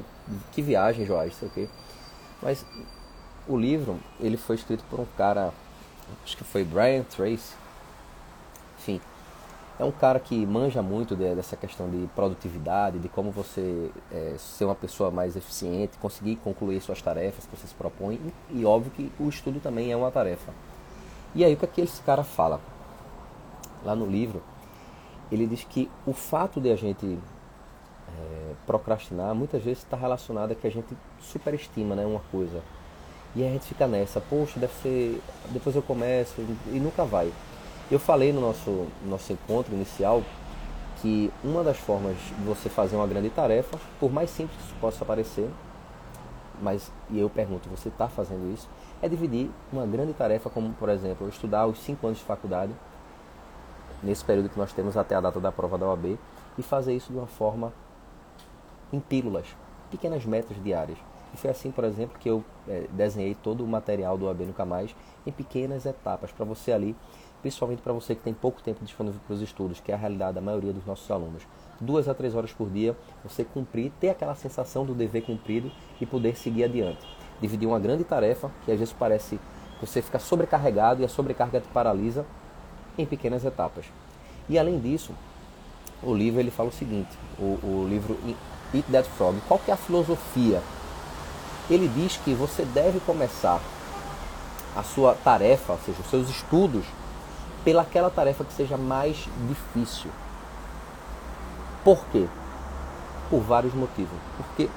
que 0.51 0.59
viagem, 0.59 1.05
Jorge, 1.05 1.36
sei 1.36 1.47
o 1.47 1.51
quê. 1.51 1.69
Mas 2.41 2.65
o 3.47 3.55
livro 3.55 4.00
ele 4.19 4.38
foi 4.38 4.55
escrito 4.55 4.83
por 4.89 5.00
um 5.00 5.05
cara, 5.15 5.53
acho 6.24 6.36
que 6.36 6.43
foi 6.43 6.63
Brian 6.63 7.03
Tracy. 7.03 7.53
Enfim, 8.79 9.00
é 9.79 9.83
um 9.83 9.91
cara 9.91 10.19
que 10.19 10.47
manja 10.47 10.81
muito 10.81 11.15
de, 11.15 11.36
dessa 11.36 11.55
questão 11.55 11.88
de 11.88 12.07
produtividade, 12.15 12.97
de 12.97 13.07
como 13.07 13.29
você 13.29 13.91
é, 14.12 14.33
ser 14.39 14.65
uma 14.65 14.75
pessoa 14.75 15.12
mais 15.12 15.36
eficiente, 15.36 15.95
conseguir 16.00 16.38
concluir 16.38 16.81
suas 16.81 17.00
tarefas 17.00 17.45
que 17.45 17.55
você 17.55 17.67
se 17.67 17.75
propõe. 17.75 18.19
E, 18.50 18.62
e, 18.62 18.65
óbvio 18.65 18.91
que 18.91 19.12
o 19.19 19.29
estudo 19.29 19.59
também 19.59 19.91
é 19.91 19.95
uma 19.95 20.09
tarefa. 20.09 20.51
E 21.36 21.45
aí 21.45 21.53
o 21.53 21.57
que, 21.57 21.65
é 21.65 21.67
que 21.67 21.81
esse 21.81 22.01
cara 22.01 22.24
fala? 22.24 22.59
Lá 23.86 23.95
no 23.95 24.07
livro, 24.07 24.41
ele 25.31 25.45
diz 25.45 25.63
que 25.63 25.88
o 26.03 26.13
fato 26.13 26.59
de 26.59 26.71
a 26.71 26.75
gente 26.75 27.19
é, 28.08 28.54
procrastinar 28.66 29.34
muitas 29.36 29.64
vezes 29.64 29.84
está 29.84 29.98
relacionado 29.98 30.52
a 30.52 30.56
que 30.56 30.68
a 30.68 30.72
gente 30.72 30.96
superestima 31.20 31.96
né, 31.96 32.06
uma 32.06 32.22
coisa. 32.32 32.62
E 33.36 33.44
a 33.46 33.50
gente 33.50 33.66
fica 33.66 33.86
nessa, 33.88 34.20
poxa, 34.20 34.60
deve 34.60 34.74
ser. 34.82 35.22
Depois 35.50 35.76
eu 35.76 35.82
começo 35.82 36.34
e 36.68 36.80
nunca 36.80 37.06
vai. 37.06 37.32
Eu 37.92 38.00
falei 38.00 38.34
no 38.34 38.42
nosso, 38.42 38.88
nosso 39.06 39.32
encontro 39.32 39.74
inicial 39.74 40.24
que 41.02 41.32
uma 41.44 41.64
das 41.64 41.78
formas 41.78 42.18
de 42.18 42.44
você 42.44 42.70
fazer 42.70 42.96
uma 42.96 43.08
grande 43.08 43.30
tarefa, 43.30 43.78
por 44.00 44.12
mais 44.12 44.30
simples 44.30 44.58
que 44.58 44.66
isso 44.66 44.76
possa 44.82 45.06
parecer, 45.06 45.50
mas 46.62 46.92
e 47.10 47.20
eu 47.20 47.30
pergunto, 47.30 47.70
você 47.70 47.90
está 47.90 48.08
fazendo 48.08 48.52
isso? 48.52 48.68
É 49.02 49.08
dividir 49.08 49.50
uma 49.72 49.86
grande 49.86 50.14
tarefa, 50.14 50.50
como 50.50 50.74
por 50.74 50.90
exemplo, 50.90 51.30
estudar 51.30 51.68
os 51.68 51.80
cinco 51.80 52.08
anos 52.08 52.20
de 52.20 52.26
faculdade, 52.26 52.74
nesse 54.02 54.24
período 54.26 54.50
que 54.50 54.58
nós 54.58 54.74
temos 54.74 54.98
até 54.98 55.16
a 55.16 55.22
data 55.22 55.40
da 55.40 55.52
prova 55.52 55.78
da 55.78 55.86
OAB, 55.86 56.18
e 56.58 56.64
fazer 56.64 56.96
isso 56.96 57.12
de 57.12 57.18
uma 57.18 57.28
forma 57.28 57.72
em 58.91 59.00
pílulas, 59.00 59.46
pequenas 59.91 60.25
metas 60.25 60.62
diárias. 60.63 60.98
E 61.34 61.38
foi 61.38 61.50
assim, 61.50 61.72
por 61.72 61.84
exemplo, 61.84 62.17
que 62.20 62.29
eu 62.29 62.44
é, 62.67 62.86
desenhei 62.91 63.36
todo 63.36 63.63
o 63.63 63.67
material 63.67 64.17
do 64.17 64.25
OAB 64.25 64.41
Nunca 64.41 64.65
Mais 64.65 64.96
em 65.25 65.32
pequenas 65.32 65.86
etapas, 65.86 66.32
para 66.32 66.46
você 66.46 66.72
ali, 66.72 66.96
principalmente 67.41 67.82
para 67.82 67.94
você 67.94 68.15
que 68.15 68.22
tem 68.22 68.34
pouco 68.34 68.62
tempo 68.62 68.84
disponível 68.84 69.20
para 69.25 69.34
os 69.34 69.41
estudos, 69.41 69.79
que 69.79 69.91
é 69.91 69.96
a 69.96 69.98
realidade 69.98 70.36
da 70.36 70.41
maioria 70.41 70.74
dos 70.74 70.86
nossos 70.86 71.10
alunos 71.12 71.44
duas 71.79 72.08
a 72.08 72.13
três 72.13 72.36
horas 72.36 72.51
por 72.51 72.70
dia, 72.70 72.96
você 73.24 73.44
cumprir, 73.44 73.91
ter 74.00 74.10
aquela 74.10 74.36
sensação 74.36 74.86
do 74.86 74.94
dever 74.94 75.24
cumprido 75.24 75.72
e 76.00 76.06
poder 76.06 76.36
seguir 76.36 76.63
adiante. 76.63 77.06
Dividir 77.39 77.67
uma 77.67 77.79
grande 77.79 78.03
tarefa, 78.03 78.51
que 78.65 78.72
às 78.72 78.79
vezes 78.79 78.94
parece 78.94 79.39
você 79.79 80.01
fica 80.01 80.17
sobrecarregado 80.17 81.01
e 81.01 81.06
a 81.06 81.10
sobrecarga 81.10 81.60
te 81.60 81.67
paralisa, 81.67 82.25
em 82.98 83.06
pequenas 83.06 83.46
etapas. 83.46 83.86
E 84.50 84.58
além 84.58 84.79
disso, 84.79 85.13
o 86.01 86.13
livro 86.13 86.39
ele 86.39 86.50
fala 86.50 86.70
o 86.70 86.72
seguinte, 86.72 87.15
o, 87.38 87.60
o 87.63 87.88
livro 87.88 88.17
Eat 88.74 88.86
That 88.91 89.09
Frog, 89.17 89.38
qual 89.47 89.59
que 89.59 89.71
é 89.71 89.74
a 89.74 89.77
filosofia? 89.77 90.62
Ele 91.69 91.88
diz 91.88 92.17
que 92.17 92.33
você 92.33 92.63
deve 92.63 93.00
começar 93.01 93.59
a 94.75 94.83
sua 94.83 95.15
tarefa, 95.15 95.74
ou 95.74 95.79
seja, 95.86 96.01
os 96.01 96.09
seus 96.09 96.29
estudos, 96.29 96.86
pelaquela 97.63 98.09
tarefa 98.09 98.43
que 98.43 98.53
seja 98.53 98.77
mais 98.77 99.27
difícil. 99.47 100.09
Por 101.83 102.05
quê? 102.12 102.27
Por 103.29 103.41
vários 103.41 103.74
motivos. 103.74 104.17
Porque, 104.38 104.69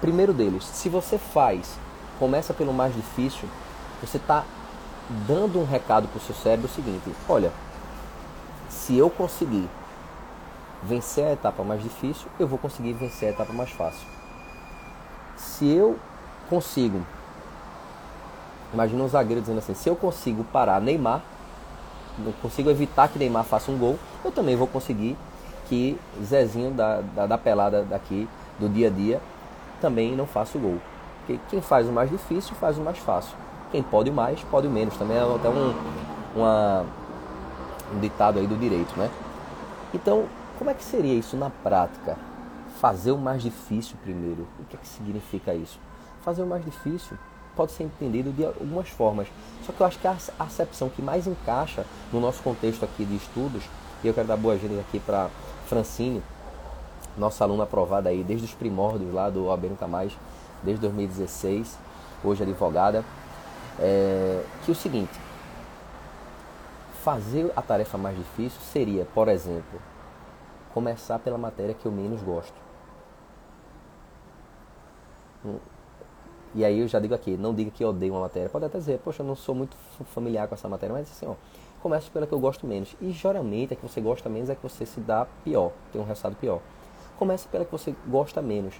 primeiro 0.00 0.32
deles, 0.32 0.64
se 0.64 0.88
você 0.88 1.16
faz, 1.18 1.78
começa 2.18 2.52
pelo 2.52 2.72
mais 2.72 2.94
difícil, 2.94 3.48
você 4.02 4.16
está 4.16 4.44
dando 5.26 5.58
um 5.58 5.64
recado 5.64 6.08
para 6.08 6.18
o 6.18 6.20
seu 6.20 6.34
cérebro 6.34 6.66
o 6.66 6.74
seguinte: 6.74 7.10
olha, 7.28 7.52
se 8.68 8.96
eu 8.96 9.08
conseguir 9.08 9.68
vencer 10.82 11.26
a 11.26 11.32
etapa 11.32 11.62
mais 11.62 11.82
difícil, 11.82 12.28
eu 12.38 12.46
vou 12.46 12.58
conseguir 12.58 12.92
vencer 12.92 13.28
a 13.28 13.32
etapa 13.32 13.52
mais 13.52 13.70
fácil. 13.70 14.06
Se 15.36 15.68
eu 15.70 15.98
consigo, 16.48 17.00
imagina 18.72 19.02
um 19.02 19.08
zagueiro 19.08 19.40
dizendo 19.40 19.58
assim: 19.58 19.74
se 19.74 19.88
eu 19.88 19.96
consigo 19.96 20.44
parar 20.44 20.80
Neymar, 20.80 21.22
não 22.18 22.32
consigo 22.32 22.70
evitar 22.70 23.08
que 23.08 23.18
Neymar 23.18 23.44
faça 23.44 23.70
um 23.70 23.78
gol, 23.78 23.98
eu 24.24 24.32
também 24.32 24.56
vou 24.56 24.66
conseguir 24.66 25.16
que 25.68 25.98
Zezinho 26.24 26.70
da, 26.70 27.00
da, 27.14 27.26
da, 27.26 27.38
pelada 27.38 27.82
daqui, 27.82 28.28
do 28.58 28.68
dia 28.68 28.88
a 28.88 28.90
dia, 28.90 29.20
também 29.80 30.16
não 30.16 30.26
faça 30.26 30.56
o 30.56 30.60
gol. 30.60 30.78
Porque 31.18 31.38
quem 31.50 31.60
faz 31.60 31.86
o 31.86 31.92
mais 31.92 32.10
difícil 32.10 32.54
faz 32.56 32.78
o 32.78 32.80
mais 32.80 32.98
fácil. 32.98 33.36
Quem 33.70 33.82
pode 33.82 34.08
o 34.08 34.12
mais, 34.12 34.42
pode 34.44 34.66
o 34.66 34.70
menos. 34.70 34.96
Também 34.96 35.18
é 35.18 35.20
até 35.20 35.48
um, 35.48 35.74
uma, 36.34 36.86
um 37.94 38.00
ditado 38.00 38.38
aí 38.38 38.46
do 38.46 38.56
direito, 38.56 38.98
né? 38.98 39.10
Então, 39.92 40.24
como 40.58 40.70
é 40.70 40.74
que 40.74 40.82
seria 40.82 41.14
isso 41.14 41.36
na 41.36 41.50
prática? 41.50 42.16
Fazer 42.80 43.12
o 43.12 43.18
mais 43.18 43.42
difícil 43.42 43.96
primeiro. 44.02 44.46
O 44.58 44.64
que 44.64 44.76
é 44.76 44.78
que 44.78 44.88
significa 44.88 45.54
isso? 45.54 45.78
Fazer 46.22 46.42
o 46.42 46.46
mais 46.46 46.64
difícil 46.64 47.16
pode 47.54 47.72
ser 47.72 47.84
entendido 47.84 48.32
de 48.32 48.44
algumas 48.44 48.88
formas. 48.88 49.28
Só 49.64 49.72
que 49.72 49.80
eu 49.80 49.86
acho 49.86 49.98
que 49.98 50.06
a 50.06 50.16
acepção 50.38 50.88
que 50.88 51.00
mais 51.00 51.26
encaixa 51.26 51.86
no 52.12 52.20
nosso 52.20 52.42
contexto 52.42 52.84
aqui 52.84 53.04
de 53.04 53.16
estudos, 53.16 53.62
e 54.02 54.08
eu 54.08 54.14
quero 54.14 54.26
dar 54.26 54.36
boas-vindas 54.36 54.80
aqui 54.80 54.98
para 54.98 55.30
Francine, 55.66 56.22
nossa 57.16 57.44
aluna 57.44 57.64
aprovada 57.64 58.08
aí 58.08 58.22
desde 58.22 58.44
os 58.44 58.54
primórdios 58.54 59.12
lá 59.12 59.30
do 59.30 59.46
OAB 59.46 59.64
Nunca 59.64 59.88
Mais, 59.88 60.12
desde 60.62 60.80
2016, 60.82 61.78
hoje 62.22 62.42
advogada, 62.42 63.04
é, 63.78 64.42
que 64.64 64.70
o 64.72 64.74
seguinte, 64.74 65.18
fazer 67.02 67.52
a 67.56 67.62
tarefa 67.62 67.96
mais 67.96 68.16
difícil 68.16 68.60
seria, 68.72 69.04
por 69.14 69.28
exemplo, 69.28 69.80
começar 70.72 71.18
pela 71.18 71.38
matéria 71.38 71.74
que 71.74 71.86
eu 71.86 71.92
menos 71.92 72.22
gosto. 72.22 72.54
Hum, 75.44 75.58
e 76.54 76.64
aí 76.64 76.80
eu 76.80 76.88
já 76.88 76.98
digo 76.98 77.14
aqui, 77.14 77.36
não 77.36 77.54
diga 77.54 77.70
que 77.70 77.84
odeio 77.84 78.14
uma 78.14 78.22
matéria. 78.22 78.48
Pode 78.48 78.64
até 78.64 78.78
dizer, 78.78 78.98
poxa, 79.00 79.22
eu 79.22 79.26
não 79.26 79.34
sou 79.34 79.54
muito 79.54 79.76
familiar 80.06 80.48
com 80.48 80.54
essa 80.54 80.68
matéria, 80.68 80.94
mas 80.94 81.10
assim, 81.10 81.26
ó, 81.26 81.34
Começa 81.80 82.10
pela 82.10 82.26
que 82.26 82.32
eu 82.32 82.40
gosto 82.40 82.66
menos. 82.66 82.96
E 83.00 83.12
geralmente 83.12 83.72
a 83.72 83.76
que 83.76 83.82
você 83.82 84.00
gosta 84.00 84.28
menos 84.28 84.50
é 84.50 84.54
que 84.54 84.62
você 84.62 84.84
se 84.84 85.00
dá 85.00 85.26
pior, 85.44 85.70
tem 85.92 86.00
um 86.00 86.04
resultado 86.04 86.34
pior. 86.36 86.60
Comece 87.16 87.46
pela 87.46 87.64
que 87.64 87.70
você 87.70 87.94
gosta 88.06 88.42
menos. 88.42 88.74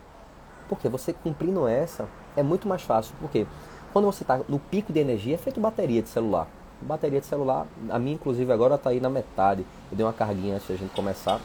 Porque 0.69 0.89
você 0.89 1.13
cumprindo 1.13 1.67
essa 1.67 2.09
é 2.37 2.43
muito 2.43 2.67
mais 2.67 2.83
fácil. 2.83 3.15
Porque 3.21 3.47
quando 3.93 4.07
você 4.07 4.25
está 4.25 4.41
no 4.49 4.59
pico 4.59 4.93
de 4.93 4.99
energia, 4.99 5.37
é 5.37 5.39
feito 5.39 5.61
bateria 5.61 6.03
de 6.03 6.09
celular. 6.09 6.49
Bateria 6.83 7.21
de 7.21 7.27
celular, 7.27 7.67
a 7.89 7.99
minha 7.99 8.15
inclusive 8.15 8.53
agora 8.53 8.75
está 8.75 8.91
aí 8.91 9.01
na 9.01 9.09
metade. 9.09 9.65
Eu 9.91 9.97
dei 9.97 10.05
uma 10.05 10.13
carguinha 10.13 10.57
antes 10.57 10.69
da 10.69 10.75
gente 10.75 10.93
começar. 10.95 11.41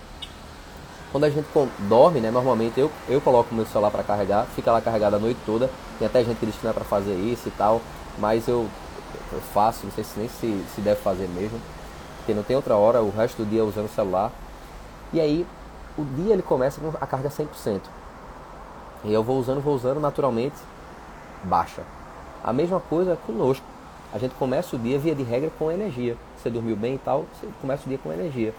Quando 1.13 1.23
a 1.23 1.29
gente 1.29 1.47
dorme, 1.87 2.19
né, 2.19 2.29
normalmente 2.29 2.77
eu, 2.77 2.91
eu 3.07 3.21
coloco 3.21 3.55
meu 3.55 3.65
celular 3.65 3.91
para 3.91 4.03
carregar, 4.03 4.45
fica 4.47 4.69
lá 4.71 4.81
carregado 4.81 5.15
a 5.15 5.19
noite 5.19 5.39
toda. 5.45 5.69
Tem 5.97 6.05
até 6.05 6.25
gente 6.25 6.39
que 6.39 6.45
diz 6.45 6.55
que 6.55 6.63
não 6.63 6.71
é 6.71 6.73
para 6.73 6.83
fazer 6.83 7.13
isso 7.13 7.47
e 7.47 7.51
tal, 7.51 7.79
mas 8.19 8.47
eu 8.47 8.67
eu 9.31 9.41
faço, 9.53 9.85
não 9.85 9.91
sei 9.91 10.03
se 10.03 10.19
nem 10.19 10.27
se, 10.27 10.63
se 10.73 10.81
deve 10.81 10.99
fazer 11.01 11.27
mesmo, 11.27 11.59
porque 12.17 12.33
não 12.33 12.43
tem 12.43 12.55
outra 12.55 12.75
hora, 12.75 13.01
o 13.01 13.11
resto 13.11 13.43
do 13.43 13.49
dia 13.49 13.63
usando 13.63 13.85
o 13.85 13.89
celular. 13.89 14.31
E 15.11 15.19
aí, 15.19 15.45
o 15.97 16.03
dia 16.03 16.33
ele 16.33 16.41
começa 16.41 16.79
com 16.79 16.89
a 16.99 17.07
carga 17.07 17.29
100%. 17.29 17.81
E 19.03 19.13
eu 19.13 19.23
vou 19.23 19.37
usando, 19.37 19.61
vou 19.61 19.75
usando, 19.75 19.99
naturalmente, 19.99 20.55
baixa. 21.43 21.83
A 22.43 22.53
mesma 22.53 22.79
coisa 22.79 23.17
conosco. 23.27 23.65
A 24.13 24.17
gente 24.17 24.35
começa 24.35 24.75
o 24.75 24.79
dia, 24.79 24.97
via 24.97 25.15
de 25.15 25.23
regra, 25.23 25.51
com 25.57 25.71
energia. 25.71 26.15
Você 26.37 26.49
dormiu 26.49 26.75
bem 26.75 26.95
e 26.95 26.99
tal, 26.99 27.25
você 27.33 27.47
começa 27.61 27.83
o 27.85 27.89
dia 27.89 27.97
com 27.97 28.11
energia. 28.13 28.53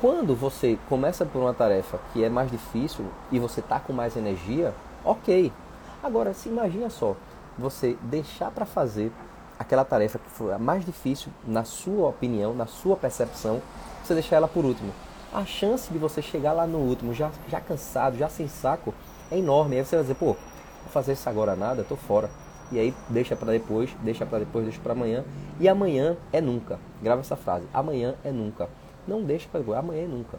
Quando 0.00 0.32
você 0.32 0.78
começa 0.88 1.26
por 1.26 1.40
uma 1.40 1.52
tarefa 1.52 1.98
que 2.12 2.22
é 2.22 2.28
mais 2.28 2.48
difícil 2.48 3.04
e 3.32 3.38
você 3.40 3.58
está 3.58 3.80
com 3.80 3.92
mais 3.92 4.16
energia, 4.16 4.72
ok. 5.04 5.52
Agora, 6.00 6.32
se 6.32 6.48
imagina 6.48 6.88
só, 6.88 7.16
você 7.58 7.98
deixar 8.02 8.52
para 8.52 8.64
fazer 8.64 9.10
aquela 9.58 9.84
tarefa 9.84 10.20
que 10.20 10.30
foi 10.30 10.52
a 10.52 10.58
mais 10.58 10.84
difícil, 10.84 11.32
na 11.44 11.64
sua 11.64 12.10
opinião, 12.10 12.54
na 12.54 12.66
sua 12.66 12.96
percepção, 12.96 13.60
você 14.04 14.14
deixar 14.14 14.36
ela 14.36 14.46
por 14.46 14.64
último. 14.64 14.92
A 15.34 15.44
chance 15.44 15.92
de 15.92 15.98
você 15.98 16.22
chegar 16.22 16.52
lá 16.52 16.64
no 16.64 16.78
último, 16.78 17.12
já, 17.12 17.32
já 17.48 17.60
cansado, 17.60 18.16
já 18.16 18.28
sem 18.28 18.46
saco, 18.46 18.94
é 19.32 19.36
enorme. 19.36 19.78
Aí 19.78 19.84
você 19.84 19.96
vai 19.96 20.04
dizer, 20.04 20.14
pô, 20.14 20.26
vou 20.26 20.92
fazer 20.92 21.14
isso 21.14 21.28
agora 21.28 21.56
nada, 21.56 21.82
tô 21.82 21.96
fora. 21.96 22.30
E 22.70 22.78
aí 22.78 22.94
deixa 23.08 23.34
para 23.34 23.50
depois, 23.50 23.90
deixa 24.00 24.24
para 24.24 24.38
depois, 24.38 24.64
deixa 24.64 24.80
para 24.80 24.92
amanhã. 24.92 25.24
E 25.58 25.68
amanhã 25.68 26.16
é 26.32 26.40
nunca. 26.40 26.78
Grava 27.02 27.22
essa 27.22 27.34
frase. 27.34 27.66
Amanhã 27.74 28.14
é 28.22 28.30
nunca. 28.30 28.68
Não 29.08 29.22
deixa 29.22 29.48
para 29.50 29.60
depois. 29.60 29.78
Amanhã 29.78 30.04
é 30.04 30.06
nunca. 30.06 30.38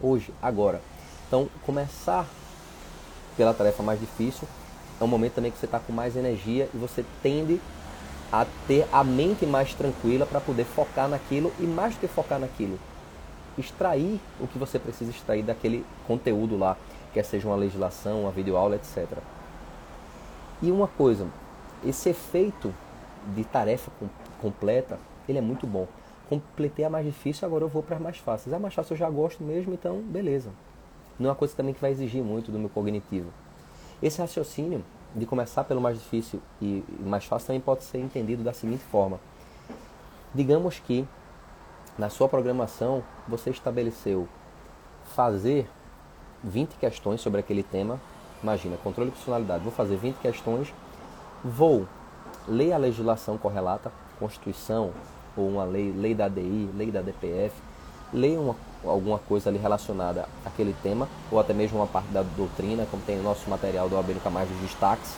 Hoje, 0.00 0.32
agora. 0.40 0.80
Então, 1.28 1.48
começar 1.66 2.26
pela 3.36 3.52
tarefa 3.52 3.82
mais 3.82 4.00
difícil 4.00 4.48
é 5.00 5.04
um 5.04 5.06
momento 5.06 5.34
também 5.34 5.52
que 5.52 5.58
você 5.58 5.66
está 5.66 5.78
com 5.78 5.92
mais 5.92 6.16
energia 6.16 6.68
e 6.74 6.76
você 6.76 7.04
tende 7.22 7.60
a 8.32 8.46
ter 8.66 8.86
a 8.92 9.04
mente 9.04 9.44
mais 9.44 9.74
tranquila 9.74 10.24
para 10.24 10.40
poder 10.40 10.64
focar 10.64 11.08
naquilo 11.08 11.52
e 11.58 11.64
mais 11.64 11.94
do 11.94 12.00
que 12.00 12.08
focar 12.08 12.38
naquilo, 12.38 12.78
extrair 13.58 14.20
o 14.40 14.46
que 14.46 14.58
você 14.58 14.78
precisa 14.78 15.10
extrair 15.10 15.42
daquele 15.42 15.84
conteúdo 16.06 16.56
lá, 16.56 16.76
quer 17.12 17.24
seja 17.24 17.48
uma 17.48 17.56
legislação, 17.56 18.22
uma 18.22 18.30
videoaula, 18.30 18.76
etc. 18.76 19.06
E 20.62 20.70
uma 20.70 20.86
coisa, 20.86 21.26
esse 21.84 22.10
efeito 22.10 22.72
de 23.34 23.44
tarefa 23.44 23.90
completa, 24.40 24.98
ele 25.28 25.38
é 25.38 25.42
muito 25.42 25.66
bom. 25.66 25.86
Completei 26.30 26.84
a 26.84 26.88
mais 26.88 27.04
difícil, 27.04 27.44
agora 27.44 27.64
eu 27.64 27.68
vou 27.68 27.82
para 27.82 27.96
as 27.96 28.02
mais 28.02 28.16
fáceis. 28.18 28.54
A 28.54 28.58
mais 28.60 28.72
fácil 28.72 28.94
eu 28.94 28.96
já 28.96 29.10
gosto 29.10 29.42
mesmo, 29.42 29.74
então 29.74 30.00
beleza. 30.00 30.50
Não 31.18 31.28
é 31.28 31.30
uma 31.30 31.36
coisa 31.36 31.54
também 31.56 31.74
que 31.74 31.80
vai 31.80 31.90
exigir 31.90 32.22
muito 32.22 32.52
do 32.52 32.58
meu 32.58 32.68
cognitivo. 32.68 33.30
Esse 34.00 34.20
raciocínio 34.20 34.84
de 35.14 35.26
começar 35.26 35.64
pelo 35.64 35.80
mais 35.80 35.98
difícil 35.98 36.40
e 36.62 36.84
mais 37.00 37.24
fácil 37.24 37.48
também 37.48 37.60
pode 37.60 37.82
ser 37.82 37.98
entendido 37.98 38.44
da 38.44 38.52
seguinte 38.52 38.84
forma: 38.84 39.18
digamos 40.32 40.78
que 40.78 41.04
na 41.98 42.08
sua 42.08 42.28
programação 42.28 43.02
você 43.26 43.50
estabeleceu 43.50 44.28
fazer 45.04 45.68
20 46.44 46.76
questões 46.76 47.20
sobre 47.20 47.40
aquele 47.40 47.64
tema. 47.64 48.00
Imagina, 48.40 48.76
controle 48.76 49.10
de 49.10 49.16
funcionalidade. 49.16 49.64
Vou 49.64 49.72
fazer 49.72 49.96
20 49.96 50.16
questões, 50.18 50.72
vou 51.44 51.88
ler 52.46 52.72
a 52.72 52.78
legislação 52.78 53.36
correlata, 53.36 53.92
Constituição, 54.18 54.92
ou 55.40 55.48
uma 55.48 55.64
lei, 55.64 55.92
lei 55.96 56.14
da 56.14 56.26
ADI, 56.26 56.70
lei 56.76 56.90
da 56.90 57.00
DPF, 57.00 57.54
ler 58.12 58.38
uma 58.38 58.54
alguma 58.84 59.18
coisa 59.18 59.50
ali 59.50 59.58
relacionada 59.58 60.26
àquele 60.44 60.74
tema, 60.82 61.08
ou 61.30 61.38
até 61.38 61.52
mesmo 61.52 61.78
uma 61.78 61.86
parte 61.86 62.08
da 62.08 62.22
doutrina, 62.22 62.86
como 62.90 63.02
tem 63.02 63.18
o 63.18 63.22
nosso 63.22 63.48
material 63.48 63.88
do 63.88 63.98
AB 63.98 64.14
Nunca 64.14 64.30
Mais 64.30 64.48
dos 64.48 64.58
destaques, 64.60 65.14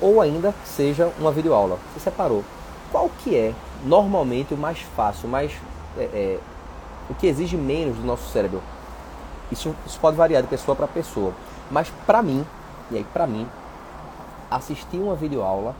ou 0.00 0.20
ainda 0.20 0.54
seja 0.64 1.12
uma 1.18 1.30
videoaula. 1.30 1.78
Você 1.94 2.00
separou. 2.00 2.44
Qual 2.90 3.10
que 3.22 3.36
é 3.36 3.54
normalmente 3.84 4.54
o 4.54 4.56
mais 4.56 4.80
fácil, 4.96 5.28
mais 5.28 5.52
é, 5.96 6.02
é, 6.02 6.38
o 7.08 7.14
que 7.14 7.26
exige 7.26 7.56
menos 7.56 7.96
do 7.96 8.04
nosso 8.04 8.30
cérebro? 8.30 8.62
Isso, 9.50 9.74
isso 9.86 9.98
pode 10.00 10.16
variar 10.16 10.42
de 10.42 10.48
pessoa 10.48 10.74
para 10.74 10.86
pessoa. 10.86 11.32
Mas 11.70 11.90
pra 12.06 12.22
mim, 12.22 12.44
e 12.90 12.96
aí 12.96 13.06
pra 13.12 13.26
mim, 13.26 13.46
assistir 14.50 14.98
uma 14.98 15.14
videoaula 15.14 15.74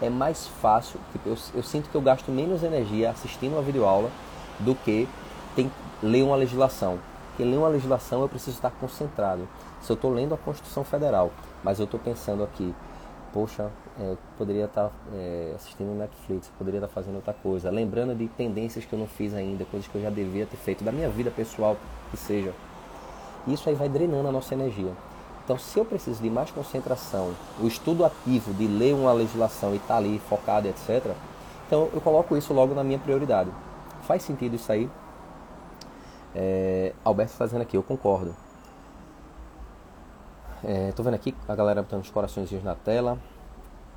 é 0.00 0.10
mais 0.10 0.46
fácil, 0.46 1.00
tipo, 1.12 1.28
eu, 1.28 1.36
eu 1.54 1.62
sinto 1.62 1.88
que 1.88 1.94
eu 1.94 2.00
gasto 2.00 2.30
menos 2.30 2.62
energia 2.62 3.10
assistindo 3.10 3.54
uma 3.54 3.62
videoaula 3.62 4.10
do 4.60 4.74
que 4.74 5.08
tem, 5.54 5.70
ler 6.02 6.22
uma 6.22 6.36
legislação. 6.36 6.98
Porque 7.28 7.44
ler 7.44 7.56
uma 7.56 7.68
legislação 7.68 8.22
eu 8.22 8.28
preciso 8.28 8.56
estar 8.56 8.70
concentrado. 8.70 9.48
Se 9.80 9.90
eu 9.90 9.94
estou 9.94 10.12
lendo 10.12 10.34
a 10.34 10.38
Constituição 10.38 10.84
Federal, 10.84 11.30
mas 11.62 11.78
eu 11.78 11.84
estou 11.84 12.00
pensando 12.00 12.42
aqui, 12.42 12.74
poxa, 13.32 13.70
é, 14.00 14.16
poderia 14.36 14.64
estar 14.64 14.90
é, 15.14 15.52
assistindo 15.54 15.96
Netflix, 15.96 16.50
poderia 16.58 16.78
estar 16.78 16.88
fazendo 16.88 17.16
outra 17.16 17.34
coisa, 17.34 17.70
lembrando 17.70 18.14
de 18.14 18.26
tendências 18.28 18.84
que 18.84 18.92
eu 18.92 18.98
não 18.98 19.06
fiz 19.06 19.34
ainda, 19.34 19.64
coisas 19.64 19.88
que 19.88 19.94
eu 19.94 20.02
já 20.02 20.10
devia 20.10 20.46
ter 20.46 20.56
feito, 20.56 20.84
da 20.84 20.92
minha 20.92 21.08
vida 21.08 21.30
pessoal, 21.30 21.76
que 22.10 22.16
seja. 22.16 22.52
Isso 23.46 23.68
aí 23.68 23.74
vai 23.74 23.88
drenando 23.88 24.28
a 24.28 24.32
nossa 24.32 24.54
energia. 24.54 24.92
Então, 25.46 25.56
se 25.56 25.78
eu 25.78 25.84
preciso 25.84 26.20
de 26.20 26.28
mais 26.28 26.50
concentração, 26.50 27.32
o 27.60 27.68
estudo 27.68 28.04
ativo 28.04 28.52
de 28.52 28.66
ler 28.66 28.92
uma 28.96 29.12
legislação 29.12 29.74
e 29.74 29.76
estar 29.76 29.94
tá 29.94 29.96
ali 29.96 30.20
focado, 30.28 30.66
etc., 30.66 31.14
então 31.64 31.88
eu 31.94 32.00
coloco 32.00 32.36
isso 32.36 32.52
logo 32.52 32.74
na 32.74 32.82
minha 32.82 32.98
prioridade. 32.98 33.48
Faz 34.02 34.24
sentido 34.24 34.56
isso 34.56 34.72
aí? 34.72 34.90
É, 36.34 36.92
Alberto 37.04 37.34
fazendo 37.34 37.62
aqui, 37.62 37.76
eu 37.76 37.82
concordo. 37.84 38.34
Estou 40.88 41.04
é, 41.04 41.10
vendo 41.10 41.14
aqui 41.14 41.32
a 41.46 41.54
galera 41.54 41.80
botando 41.80 42.02
os 42.02 42.10
coraçõezinhos 42.10 42.64
na 42.64 42.74
tela. 42.74 43.16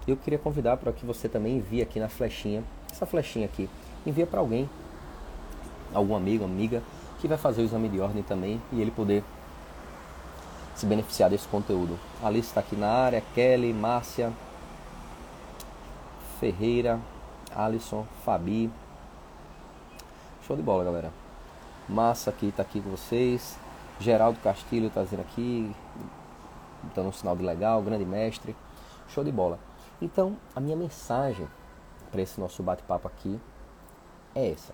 Eu 0.08 0.18
queria 0.18 0.38
convidar 0.38 0.78
para 0.78 0.94
que 0.94 1.04
você 1.04 1.28
também 1.28 1.58
envie 1.58 1.82
aqui 1.82 2.00
na 2.00 2.10
flechinha, 2.10 2.64
essa 2.92 3.08
flechinha 3.08 3.48
aqui, 3.48 3.68
envia 4.06 4.28
para 4.28 4.40
alguém, 4.40 4.70
algum 5.96 6.16
amigo, 6.16 6.46
amiga, 6.46 6.84
que 7.20 7.28
vai 7.28 7.40
fazer 7.40 7.64
o 7.64 7.66
exame 7.66 7.90
de 7.90 8.00
ordem 8.00 8.22
também 8.22 8.62
e 8.72 8.80
ele 8.80 8.92
poder 8.92 9.24
se 10.80 10.86
beneficiar 10.86 11.30
desse 11.30 11.46
conteúdo. 11.50 12.00
Alice 12.24 12.48
está 12.48 12.62
aqui 12.62 12.74
na 12.74 12.88
área, 12.88 13.22
Kelly, 13.36 13.74
Márcia, 13.74 14.32
Ferreira, 16.40 16.98
Alisson, 17.54 18.08
Fabi. 18.24 18.72
Show 20.48 20.56
de 20.56 20.64
bola, 20.64 20.86
galera. 20.86 21.12
Massa 21.88 22.30
aqui 22.30 22.48
está 22.48 22.64
aqui 22.64 22.80
com 22.80 22.92
vocês. 22.92 23.58
Geraldo 24.00 24.40
Castilho 24.40 24.88
está 24.88 25.04
dizendo 25.04 25.20
aqui, 25.20 25.76
dando 26.96 27.10
um 27.10 27.12
sinal 27.12 27.36
de 27.36 27.44
legal, 27.44 27.82
grande 27.82 28.06
mestre. 28.06 28.56
Show 29.10 29.26
de 29.26 29.34
bola. 29.34 29.60
Então, 30.02 30.38
a 30.56 30.62
minha 30.62 30.78
mensagem 30.78 31.46
para 32.10 32.22
esse 32.22 32.40
nosso 32.40 32.64
bate-papo 32.64 33.06
aqui 33.06 33.38
é 34.34 34.52
essa. 34.52 34.74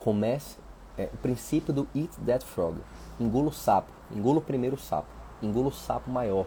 Comece 0.00 0.56
é, 0.98 1.08
o 1.12 1.16
princípio 1.18 1.72
do 1.72 1.86
Eat 1.94 2.10
That 2.24 2.44
Frog. 2.44 2.76
Engula 3.20 3.48
o 3.48 3.52
sapo. 3.52 3.90
Engula 4.14 4.38
o 4.38 4.42
primeiro 4.42 4.78
sapo. 4.78 5.08
Engula 5.42 5.68
o 5.68 5.72
sapo 5.72 6.10
maior. 6.10 6.46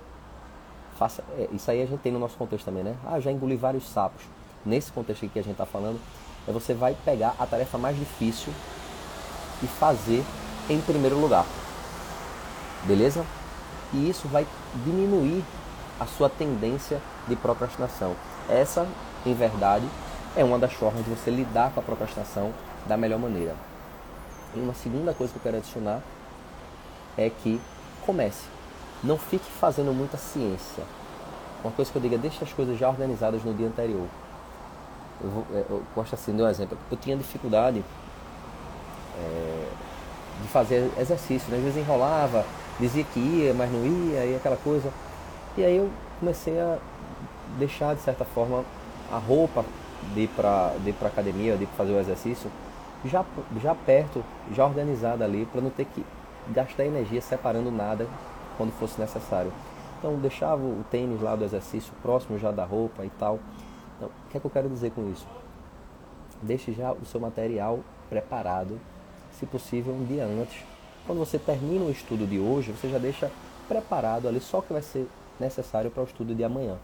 Faça, 0.97 1.23
é, 1.37 1.47
isso 1.53 1.69
aí 1.69 1.81
a 1.81 1.85
gente 1.85 2.01
tem 2.01 2.11
no 2.11 2.19
nosso 2.19 2.37
contexto 2.37 2.65
também, 2.65 2.83
né? 2.83 2.95
Ah, 3.05 3.19
já 3.19 3.31
engoli 3.31 3.55
vários 3.55 3.87
sapos. 3.87 4.21
Nesse 4.65 4.91
contexto 4.91 5.23
aqui 5.23 5.33
que 5.33 5.39
a 5.39 5.43
gente 5.43 5.53
está 5.53 5.65
falando, 5.65 5.99
é 6.47 6.51
você 6.51 6.73
vai 6.73 6.95
pegar 7.05 7.35
a 7.39 7.45
tarefa 7.45 7.77
mais 7.77 7.97
difícil 7.97 8.51
e 9.63 9.67
fazer 9.67 10.23
em 10.69 10.81
primeiro 10.81 11.19
lugar. 11.19 11.45
Beleza? 12.85 13.25
E 13.93 14.09
isso 14.09 14.27
vai 14.27 14.45
diminuir 14.83 15.43
a 15.99 16.05
sua 16.05 16.29
tendência 16.29 17.01
de 17.27 17.35
procrastinação. 17.35 18.15
Essa, 18.49 18.87
em 19.25 19.33
verdade, 19.33 19.87
é 20.35 20.43
uma 20.43 20.59
das 20.59 20.73
formas 20.73 21.03
de 21.03 21.09
você 21.09 21.29
lidar 21.29 21.71
com 21.71 21.79
a 21.79 21.83
procrastinação 21.83 22.53
da 22.87 22.95
melhor 22.95 23.19
maneira. 23.19 23.55
Uma 24.55 24.73
segunda 24.73 25.13
coisa 25.13 25.31
que 25.31 25.39
eu 25.39 25.43
quero 25.43 25.57
adicionar 25.57 26.01
é 27.17 27.29
que 27.29 27.59
comece. 28.05 28.45
Não 29.03 29.17
fique 29.17 29.49
fazendo 29.51 29.93
muita 29.93 30.17
ciência. 30.17 30.83
Uma 31.63 31.71
coisa 31.71 31.91
que 31.91 31.97
eu 31.97 32.01
digo 32.01 32.15
é 32.15 32.17
deixe 32.17 32.43
as 32.43 32.51
coisas 32.51 32.77
já 32.77 32.89
organizadas 32.89 33.43
no 33.43 33.53
dia 33.53 33.67
anterior. 33.67 34.07
Eu, 35.21 35.29
vou, 35.29 35.45
é, 35.53 35.65
eu 35.69 35.83
gosto 35.93 36.15
assim 36.15 36.35
de 36.35 36.41
um 36.41 36.47
exemplo. 36.47 36.77
Eu 36.89 36.97
tinha 36.97 37.15
dificuldade 37.15 37.83
é, 39.17 39.67
de 40.41 40.47
fazer 40.47 40.89
exercício. 40.97 41.49
Né? 41.51 41.57
Às 41.57 41.63
vezes 41.63 41.77
enrolava, 41.77 42.45
dizia 42.79 43.03
que 43.03 43.19
ia, 43.19 43.53
mas 43.53 43.71
não 43.71 43.85
ia, 43.85 44.25
e 44.25 44.35
aquela 44.35 44.57
coisa. 44.57 44.89
E 45.57 45.63
aí 45.63 45.77
eu 45.77 45.89
comecei 46.19 46.59
a 46.59 46.77
deixar, 47.57 47.95
de 47.95 48.01
certa 48.01 48.25
forma, 48.25 48.63
a 49.11 49.17
roupa 49.17 49.65
de 50.13 50.21
ir 50.21 50.27
para 50.29 50.73
a 51.01 51.05
academia, 51.05 51.57
de 51.57 51.63
ir 51.63 51.69
fazer 51.77 51.91
o 51.91 51.99
exercício, 51.99 52.49
já, 53.05 53.25
já 53.61 53.73
perto, 53.73 54.23
já 54.53 54.65
organizada 54.65 55.23
ali, 55.23 55.45
para 55.45 55.61
não 55.61 55.69
ter 55.69 55.85
que 55.85 56.05
gastar 56.49 56.85
energia 56.85 57.21
separando 57.21 57.71
nada 57.71 58.07
quando 58.57 58.71
fosse 58.71 58.99
necessário. 58.99 59.51
Então 59.97 60.15
deixava 60.15 60.61
o 60.61 60.83
tênis 60.89 61.21
lá 61.21 61.35
do 61.35 61.43
exercício 61.43 61.91
próximo 62.01 62.39
já 62.39 62.51
da 62.51 62.65
roupa 62.65 63.05
e 63.05 63.09
tal. 63.11 63.39
Então, 63.97 64.09
o 64.09 64.29
que 64.31 64.37
é 64.37 64.39
que 64.39 64.45
eu 64.45 64.51
quero 64.51 64.69
dizer 64.69 64.91
com 64.91 65.09
isso? 65.11 65.27
Deixe 66.41 66.71
já 66.71 66.91
o 66.91 67.05
seu 67.05 67.19
material 67.19 67.79
preparado, 68.09 68.79
se 69.33 69.45
possível 69.45 69.93
um 69.93 70.05
dia 70.05 70.25
antes. 70.25 70.63
Quando 71.05 71.19
você 71.19 71.37
termina 71.37 71.85
o 71.85 71.91
estudo 71.91 72.25
de 72.25 72.39
hoje, 72.39 72.71
você 72.71 72.89
já 72.89 72.97
deixa 72.97 73.31
preparado 73.67 74.27
ali 74.27 74.39
só 74.39 74.59
o 74.59 74.61
que 74.61 74.71
vai 74.71 74.81
ser 74.81 75.07
necessário 75.39 75.91
para 75.91 76.01
o 76.01 76.05
estudo 76.05 76.33
de 76.33 76.43
amanhã. 76.43 76.77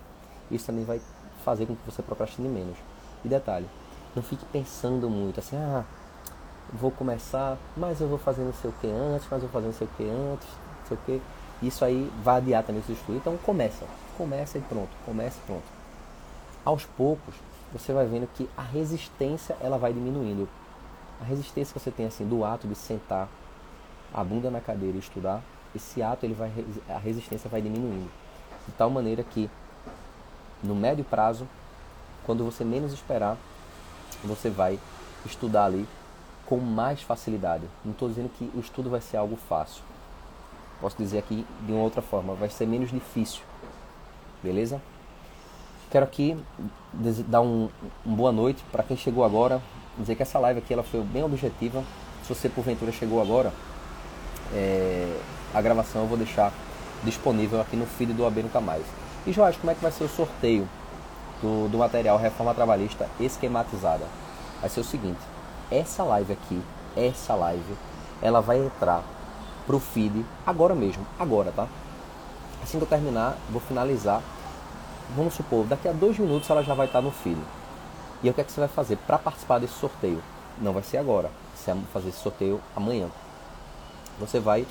Isso 0.52 0.66
também 0.66 0.84
vai 0.84 1.00
fazer 1.44 1.66
com 1.66 1.76
que 1.76 1.86
você 1.86 2.02
procrastine 2.02 2.50
menos. 2.50 2.78
E 3.24 3.28
detalhe, 3.28 3.68
não 4.16 4.22
fique 4.22 4.46
pensando 4.46 5.10
muito 5.10 5.40
assim, 5.40 5.56
ah, 5.56 5.84
vou 6.74 6.92
começar, 6.92 7.58
mas 7.76 8.02
eu 8.02 8.08
vou 8.08 8.18
fazer 8.18 8.44
não 8.44 8.54
sei 8.54 8.70
o 8.70 8.74
que 8.74 8.88
antes, 8.88 9.28
mas 9.30 9.42
eu 9.42 9.50
vou 9.50 9.50
fazer 9.50 9.68
não 9.68 9.74
sei 9.74 9.88
o 9.88 9.90
que 9.98 10.04
antes, 10.04 10.48
não 10.48 10.88
sei 10.88 10.98
o 10.98 11.00
que. 11.06 11.22
Isso 11.62 11.86
aí 11.86 12.12
vai 12.24 12.38
adiar 12.38 12.64
também 12.64 12.84
o 12.88 12.92
estudo. 12.92 13.18
Então 13.18 13.38
começa, 13.38 13.86
começa 14.18 14.58
e 14.58 14.62
pronto, 14.62 14.90
começa 15.06 15.38
e 15.38 15.46
pronto. 15.46 15.64
Aos 16.64 16.86
poucos, 16.86 17.36
você 17.72 17.94
vai 17.94 18.06
vendo 18.06 18.28
que 18.34 18.50
a 18.58 18.62
resistência 18.62 19.56
ela 19.62 19.78
vai 19.78 19.94
diminuindo. 19.94 20.48
A 21.22 21.24
resistência 21.24 21.74
que 21.74 21.80
você 21.80 21.92
tem 21.92 22.06
assim 22.06 22.28
do 22.28 22.44
ato 22.44 22.68
de 22.68 22.76
sentar 22.76 23.28
a 24.14 24.24
bunda 24.24 24.50
na 24.50 24.60
cadeira 24.60 24.98
e 24.98 25.00
estudar, 25.00 25.42
esse 25.76 26.02
ato 26.02 26.26
ele 26.26 26.34
vai 26.34 26.52
a 26.90 26.98
resistência 26.98 27.50
vai 27.50 27.62
diminuindo. 27.62 28.10
De 28.66 28.74
tal 28.74 28.90
maneira 28.90 29.24
que 29.24 29.50
no 30.64 30.76
médio 30.76 31.04
prazo, 31.04 31.48
quando 32.26 32.44
você 32.44 32.64
menos 32.64 32.94
esperar, 32.94 33.38
você 34.24 34.50
vai 34.50 34.80
estudar 35.26 35.66
ali 35.66 35.88
com 36.46 36.58
mais 36.58 37.02
facilidade. 37.02 37.64
Não 37.84 37.92
estou 37.92 38.08
dizendo 38.08 38.30
que 38.30 38.50
o 38.56 38.60
estudo 38.60 38.90
vai 38.90 39.02
ser 39.02 39.18
algo 39.18 39.36
fácil. 39.36 39.84
Posso 40.80 40.98
dizer 40.98 41.20
aqui 41.20 41.46
de 41.62 41.72
uma 41.72 41.82
outra 41.82 42.02
forma, 42.02 42.34
vai 42.36 42.50
ser 42.50 42.66
menos 42.66 42.92
difícil. 42.92 43.42
Beleza? 44.44 44.82
Quero 45.90 46.06
aqui 46.06 46.38
dar 47.28 47.42
um, 47.42 47.70
um 48.06 48.16
boa 48.16 48.32
noite 48.32 48.64
para 48.72 48.84
quem 48.84 48.98
chegou 48.98 49.24
agora. 49.24 49.62
Dizer 49.98 50.16
que 50.16 50.24
essa 50.24 50.38
live 50.40 50.60
aqui 50.60 50.74
ela 50.74 50.84
foi 50.84 51.02
bem 51.02 51.24
objetiva. 51.24 51.84
Se 52.24 52.34
você 52.34 52.50
porventura 52.50 52.92
chegou 52.92 53.22
agora, 53.22 53.54
é, 54.54 55.20
a 55.54 55.62
gravação 55.62 56.02
eu 56.02 56.08
vou 56.08 56.18
deixar 56.18 56.52
disponível 57.04 57.62
aqui 57.62 57.76
no 57.76 57.86
feed 57.86 58.14
do 58.14 58.26
AB 58.26 58.44
Nunca 58.44 58.60
Mais. 58.60 58.84
E 59.26 59.32
Jorge, 59.32 59.58
como 59.58 59.72
é 59.72 59.76
que 59.76 59.82
vai 59.82 59.92
ser 59.92 60.04
o 60.04 60.10
sorteio 60.10 60.68
do, 61.42 61.70
do 61.70 61.78
material 61.78 62.18
Reforma 62.18 62.54
Trabalhista 62.54 63.10
esquematizada? 63.20 64.06
Vai 64.60 64.70
ser 64.70 64.82
o 64.82 64.84
seguinte, 64.84 65.20
essa 65.72 66.04
live 66.04 66.34
aqui, 66.34 66.62
essa 66.96 67.36
live, 67.36 67.76
ela 68.22 68.42
vai 68.42 68.58
entrar 68.58 69.04
pro 69.66 69.80
feed 69.80 70.26
agora 70.46 70.76
mesmo, 70.76 71.06
agora, 71.20 71.52
tá? 71.52 71.68
Assim 72.64 72.78
que 72.78 72.84
eu 72.84 72.88
terminar, 72.88 73.38
vou 73.50 73.62
finalizar. 73.62 74.22
Vamos 75.16 75.36
supor, 75.36 75.66
daqui 75.66 75.88
a 75.88 75.92
dois 75.92 76.18
minutos 76.18 76.50
ela 76.50 76.64
já 76.64 76.74
vai 76.74 76.88
estar 76.88 77.02
no 77.02 77.12
feed. 77.12 77.40
E 78.24 78.30
o 78.30 78.34
que 78.34 78.42
é 78.42 78.44
que 78.44 78.52
você 78.52 78.60
vai 78.60 78.70
fazer 78.70 78.98
para 79.06 79.18
participar 79.18 79.60
desse 79.60 79.74
sorteio? 79.74 80.22
Não 80.60 80.74
vai 80.74 80.84
ser 80.84 80.98
agora, 80.98 81.30
você 81.56 81.74
vai 81.74 81.84
fazer 81.94 82.10
esse 82.10 82.20
sorteio 82.20 82.62
amanhã. 82.76 83.08
Você 84.20 84.40
vai 84.40 84.66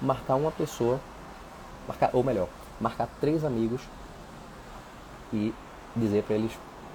marcar 0.00 0.34
uma 0.34 0.50
pessoa, 0.50 0.98
marcar, 1.86 2.10
ou 2.12 2.24
melhor, 2.24 2.48
marcar 2.80 3.08
três 3.20 3.44
amigos 3.44 3.82
e 5.32 5.54
dizer 5.94 6.24
para 6.24 6.36
eles 6.36 6.52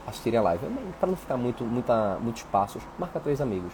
assistirem 0.07 0.39
a 0.39 0.43
live. 0.43 0.65
Para 0.99 1.09
não 1.09 1.15
ficar 1.15 1.37
muito, 1.37 1.63
muita, 1.63 2.17
muitos 2.21 2.43
passos, 2.43 2.81
marca 2.97 3.19
três 3.19 3.41
amigos. 3.41 3.73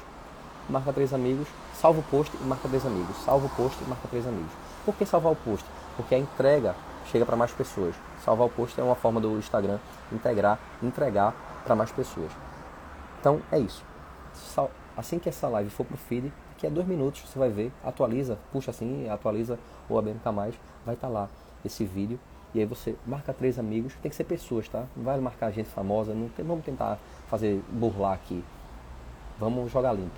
Marca 0.70 0.92
três 0.92 1.13
amigos, 1.13 1.48
salva 1.74 2.00
o 2.00 2.04
post 2.04 2.36
e 2.36 2.44
marca 2.44 2.68
três 2.68 2.86
amigos. 2.86 3.16
Salva 3.24 3.46
o 3.46 3.50
post 3.50 3.82
e 3.82 3.88
marca 3.88 4.08
três 4.10 4.28
amigos. 4.28 4.52
Por 4.86 4.96
que 4.96 5.06
salvar 5.06 5.32
o 5.32 5.36
post? 5.36 5.66
Porque 5.96 6.13
a 6.13 6.20
entrega 6.20 6.76
chega 7.06 7.26
para 7.26 7.36
mais 7.36 7.52
pessoas. 7.52 7.96
Salvar 8.24 8.48
o 8.48 8.50
post 8.50 8.80
é 8.80 8.84
uma 8.84 8.96
forma 8.96 9.20
do 9.20 9.38
Instagram 9.38 9.80
integrar, 10.12 10.60
entregar 10.84 11.34
para 11.63 11.76
mais 11.76 11.92
pessoas. 11.92 12.32
Então 13.20 13.42
é 13.52 13.60
isso. 13.60 13.84
Assim 14.96 15.20
que 15.20 15.30
essa 15.30 15.48
live 15.48 15.70
for 15.70 15.86
pro 15.86 15.98
feed, 15.98 16.34
daqui 16.50 16.68
a 16.68 16.70
dois 16.70 16.88
minutos 16.88 17.22
você 17.22 17.38
vai 17.38 17.50
ver, 17.50 17.72
atualiza, 17.84 18.38
puxa 18.52 18.72
assim, 18.72 19.08
atualiza 19.10 19.60
o 19.88 19.98
ABMK+, 19.98 20.24
vai 20.86 20.96
estar 20.96 21.08
tá 21.08 21.08
lá 21.08 21.30
esse 21.63 21.86
vídeo 21.86 22.20
e 22.53 22.60
aí 22.60 22.65
você 22.65 22.95
marca 23.05 23.33
três 23.33 23.60
amigos, 23.60 23.93
tem 24.01 24.10
que 24.10 24.15
ser 24.15 24.23
pessoas, 24.23 24.67
tá? 24.67 24.86
Não 24.95 25.03
vai 25.03 25.19
marcar 25.19 25.51
gente 25.51 25.69
famosa, 25.69 26.13
não 26.13 26.29
tem, 26.29 26.45
vamos 26.45 26.63
tentar 26.63 26.97
fazer 27.27 27.62
burlar 27.69 28.13
aqui. 28.13 28.43
Vamos 29.39 29.71
jogar 29.71 29.93
limpo. 29.93 30.15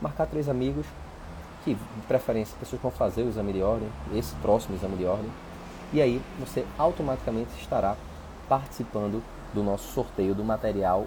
Marcar 0.00 0.26
três 0.26 0.48
amigos 0.48 0.86
que, 1.64 1.74
de 1.74 2.06
preferência, 2.06 2.56
pessoas 2.58 2.80
que 2.80 2.86
vão 2.86 2.96
fazer 2.96 3.22
o 3.22 3.28
exame 3.28 3.52
de 3.52 3.62
ordem, 3.62 3.88
esse 4.14 4.34
próximo 4.36 4.76
exame 4.76 4.96
de 4.96 5.04
ordem, 5.04 5.30
e 5.92 6.00
aí 6.00 6.22
você 6.38 6.64
automaticamente 6.78 7.50
estará 7.60 7.96
participando 8.48 9.22
do 9.52 9.62
nosso 9.62 9.92
sorteio 9.92 10.34
do 10.34 10.44
material 10.44 11.06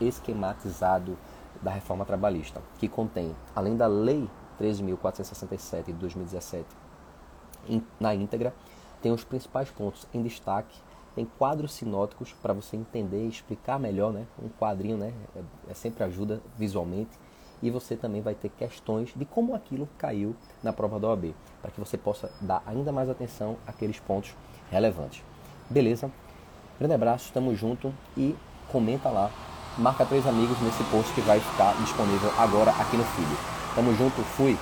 esquematizado 0.00 1.16
da 1.60 1.70
reforma 1.70 2.04
trabalhista, 2.04 2.60
que 2.78 2.88
contém, 2.88 3.34
além 3.54 3.76
da 3.76 3.86
Lei 3.86 4.28
13.467 4.60 5.86
de 5.86 5.92
2017, 5.94 6.66
na 8.00 8.14
íntegra, 8.14 8.52
tem 9.02 9.12
os 9.12 9.24
principais 9.24 9.68
pontos 9.68 10.06
em 10.14 10.22
destaque, 10.22 10.78
tem 11.14 11.26
quadros 11.38 11.72
sinóticos 11.74 12.32
para 12.32 12.54
você 12.54 12.76
entender 12.76 13.24
e 13.24 13.28
explicar 13.28 13.78
melhor, 13.78 14.12
né? 14.12 14.26
Um 14.42 14.48
quadrinho, 14.48 14.96
né? 14.96 15.12
É, 15.36 15.72
é 15.72 15.74
sempre 15.74 16.04
ajuda 16.04 16.40
visualmente. 16.56 17.10
E 17.62 17.70
você 17.70 17.96
também 17.96 18.22
vai 18.22 18.34
ter 18.34 18.48
questões 18.48 19.12
de 19.14 19.24
como 19.24 19.54
aquilo 19.54 19.88
caiu 19.98 20.34
na 20.62 20.72
prova 20.72 20.98
da 20.98 21.08
OAB, 21.08 21.34
para 21.60 21.70
que 21.70 21.78
você 21.78 21.96
possa 21.96 22.30
dar 22.40 22.62
ainda 22.66 22.90
mais 22.90 23.08
atenção 23.08 23.56
àqueles 23.66 24.00
pontos 24.00 24.34
relevantes. 24.70 25.22
Beleza? 25.70 26.10
Grande 26.78 26.94
abraço, 26.94 27.32
tamo 27.32 27.54
junto 27.54 27.94
e 28.16 28.34
comenta 28.68 29.10
lá. 29.10 29.30
Marca 29.78 30.04
três 30.04 30.26
amigos 30.26 30.60
nesse 30.60 30.82
post 30.84 31.12
que 31.14 31.20
vai 31.20 31.38
ficar 31.38 31.74
disponível 31.76 32.32
agora 32.36 32.72
aqui 32.72 32.96
no 32.96 33.04
feed. 33.04 33.28
Tamo 33.74 33.94
junto, 33.94 34.22
fui! 34.22 34.58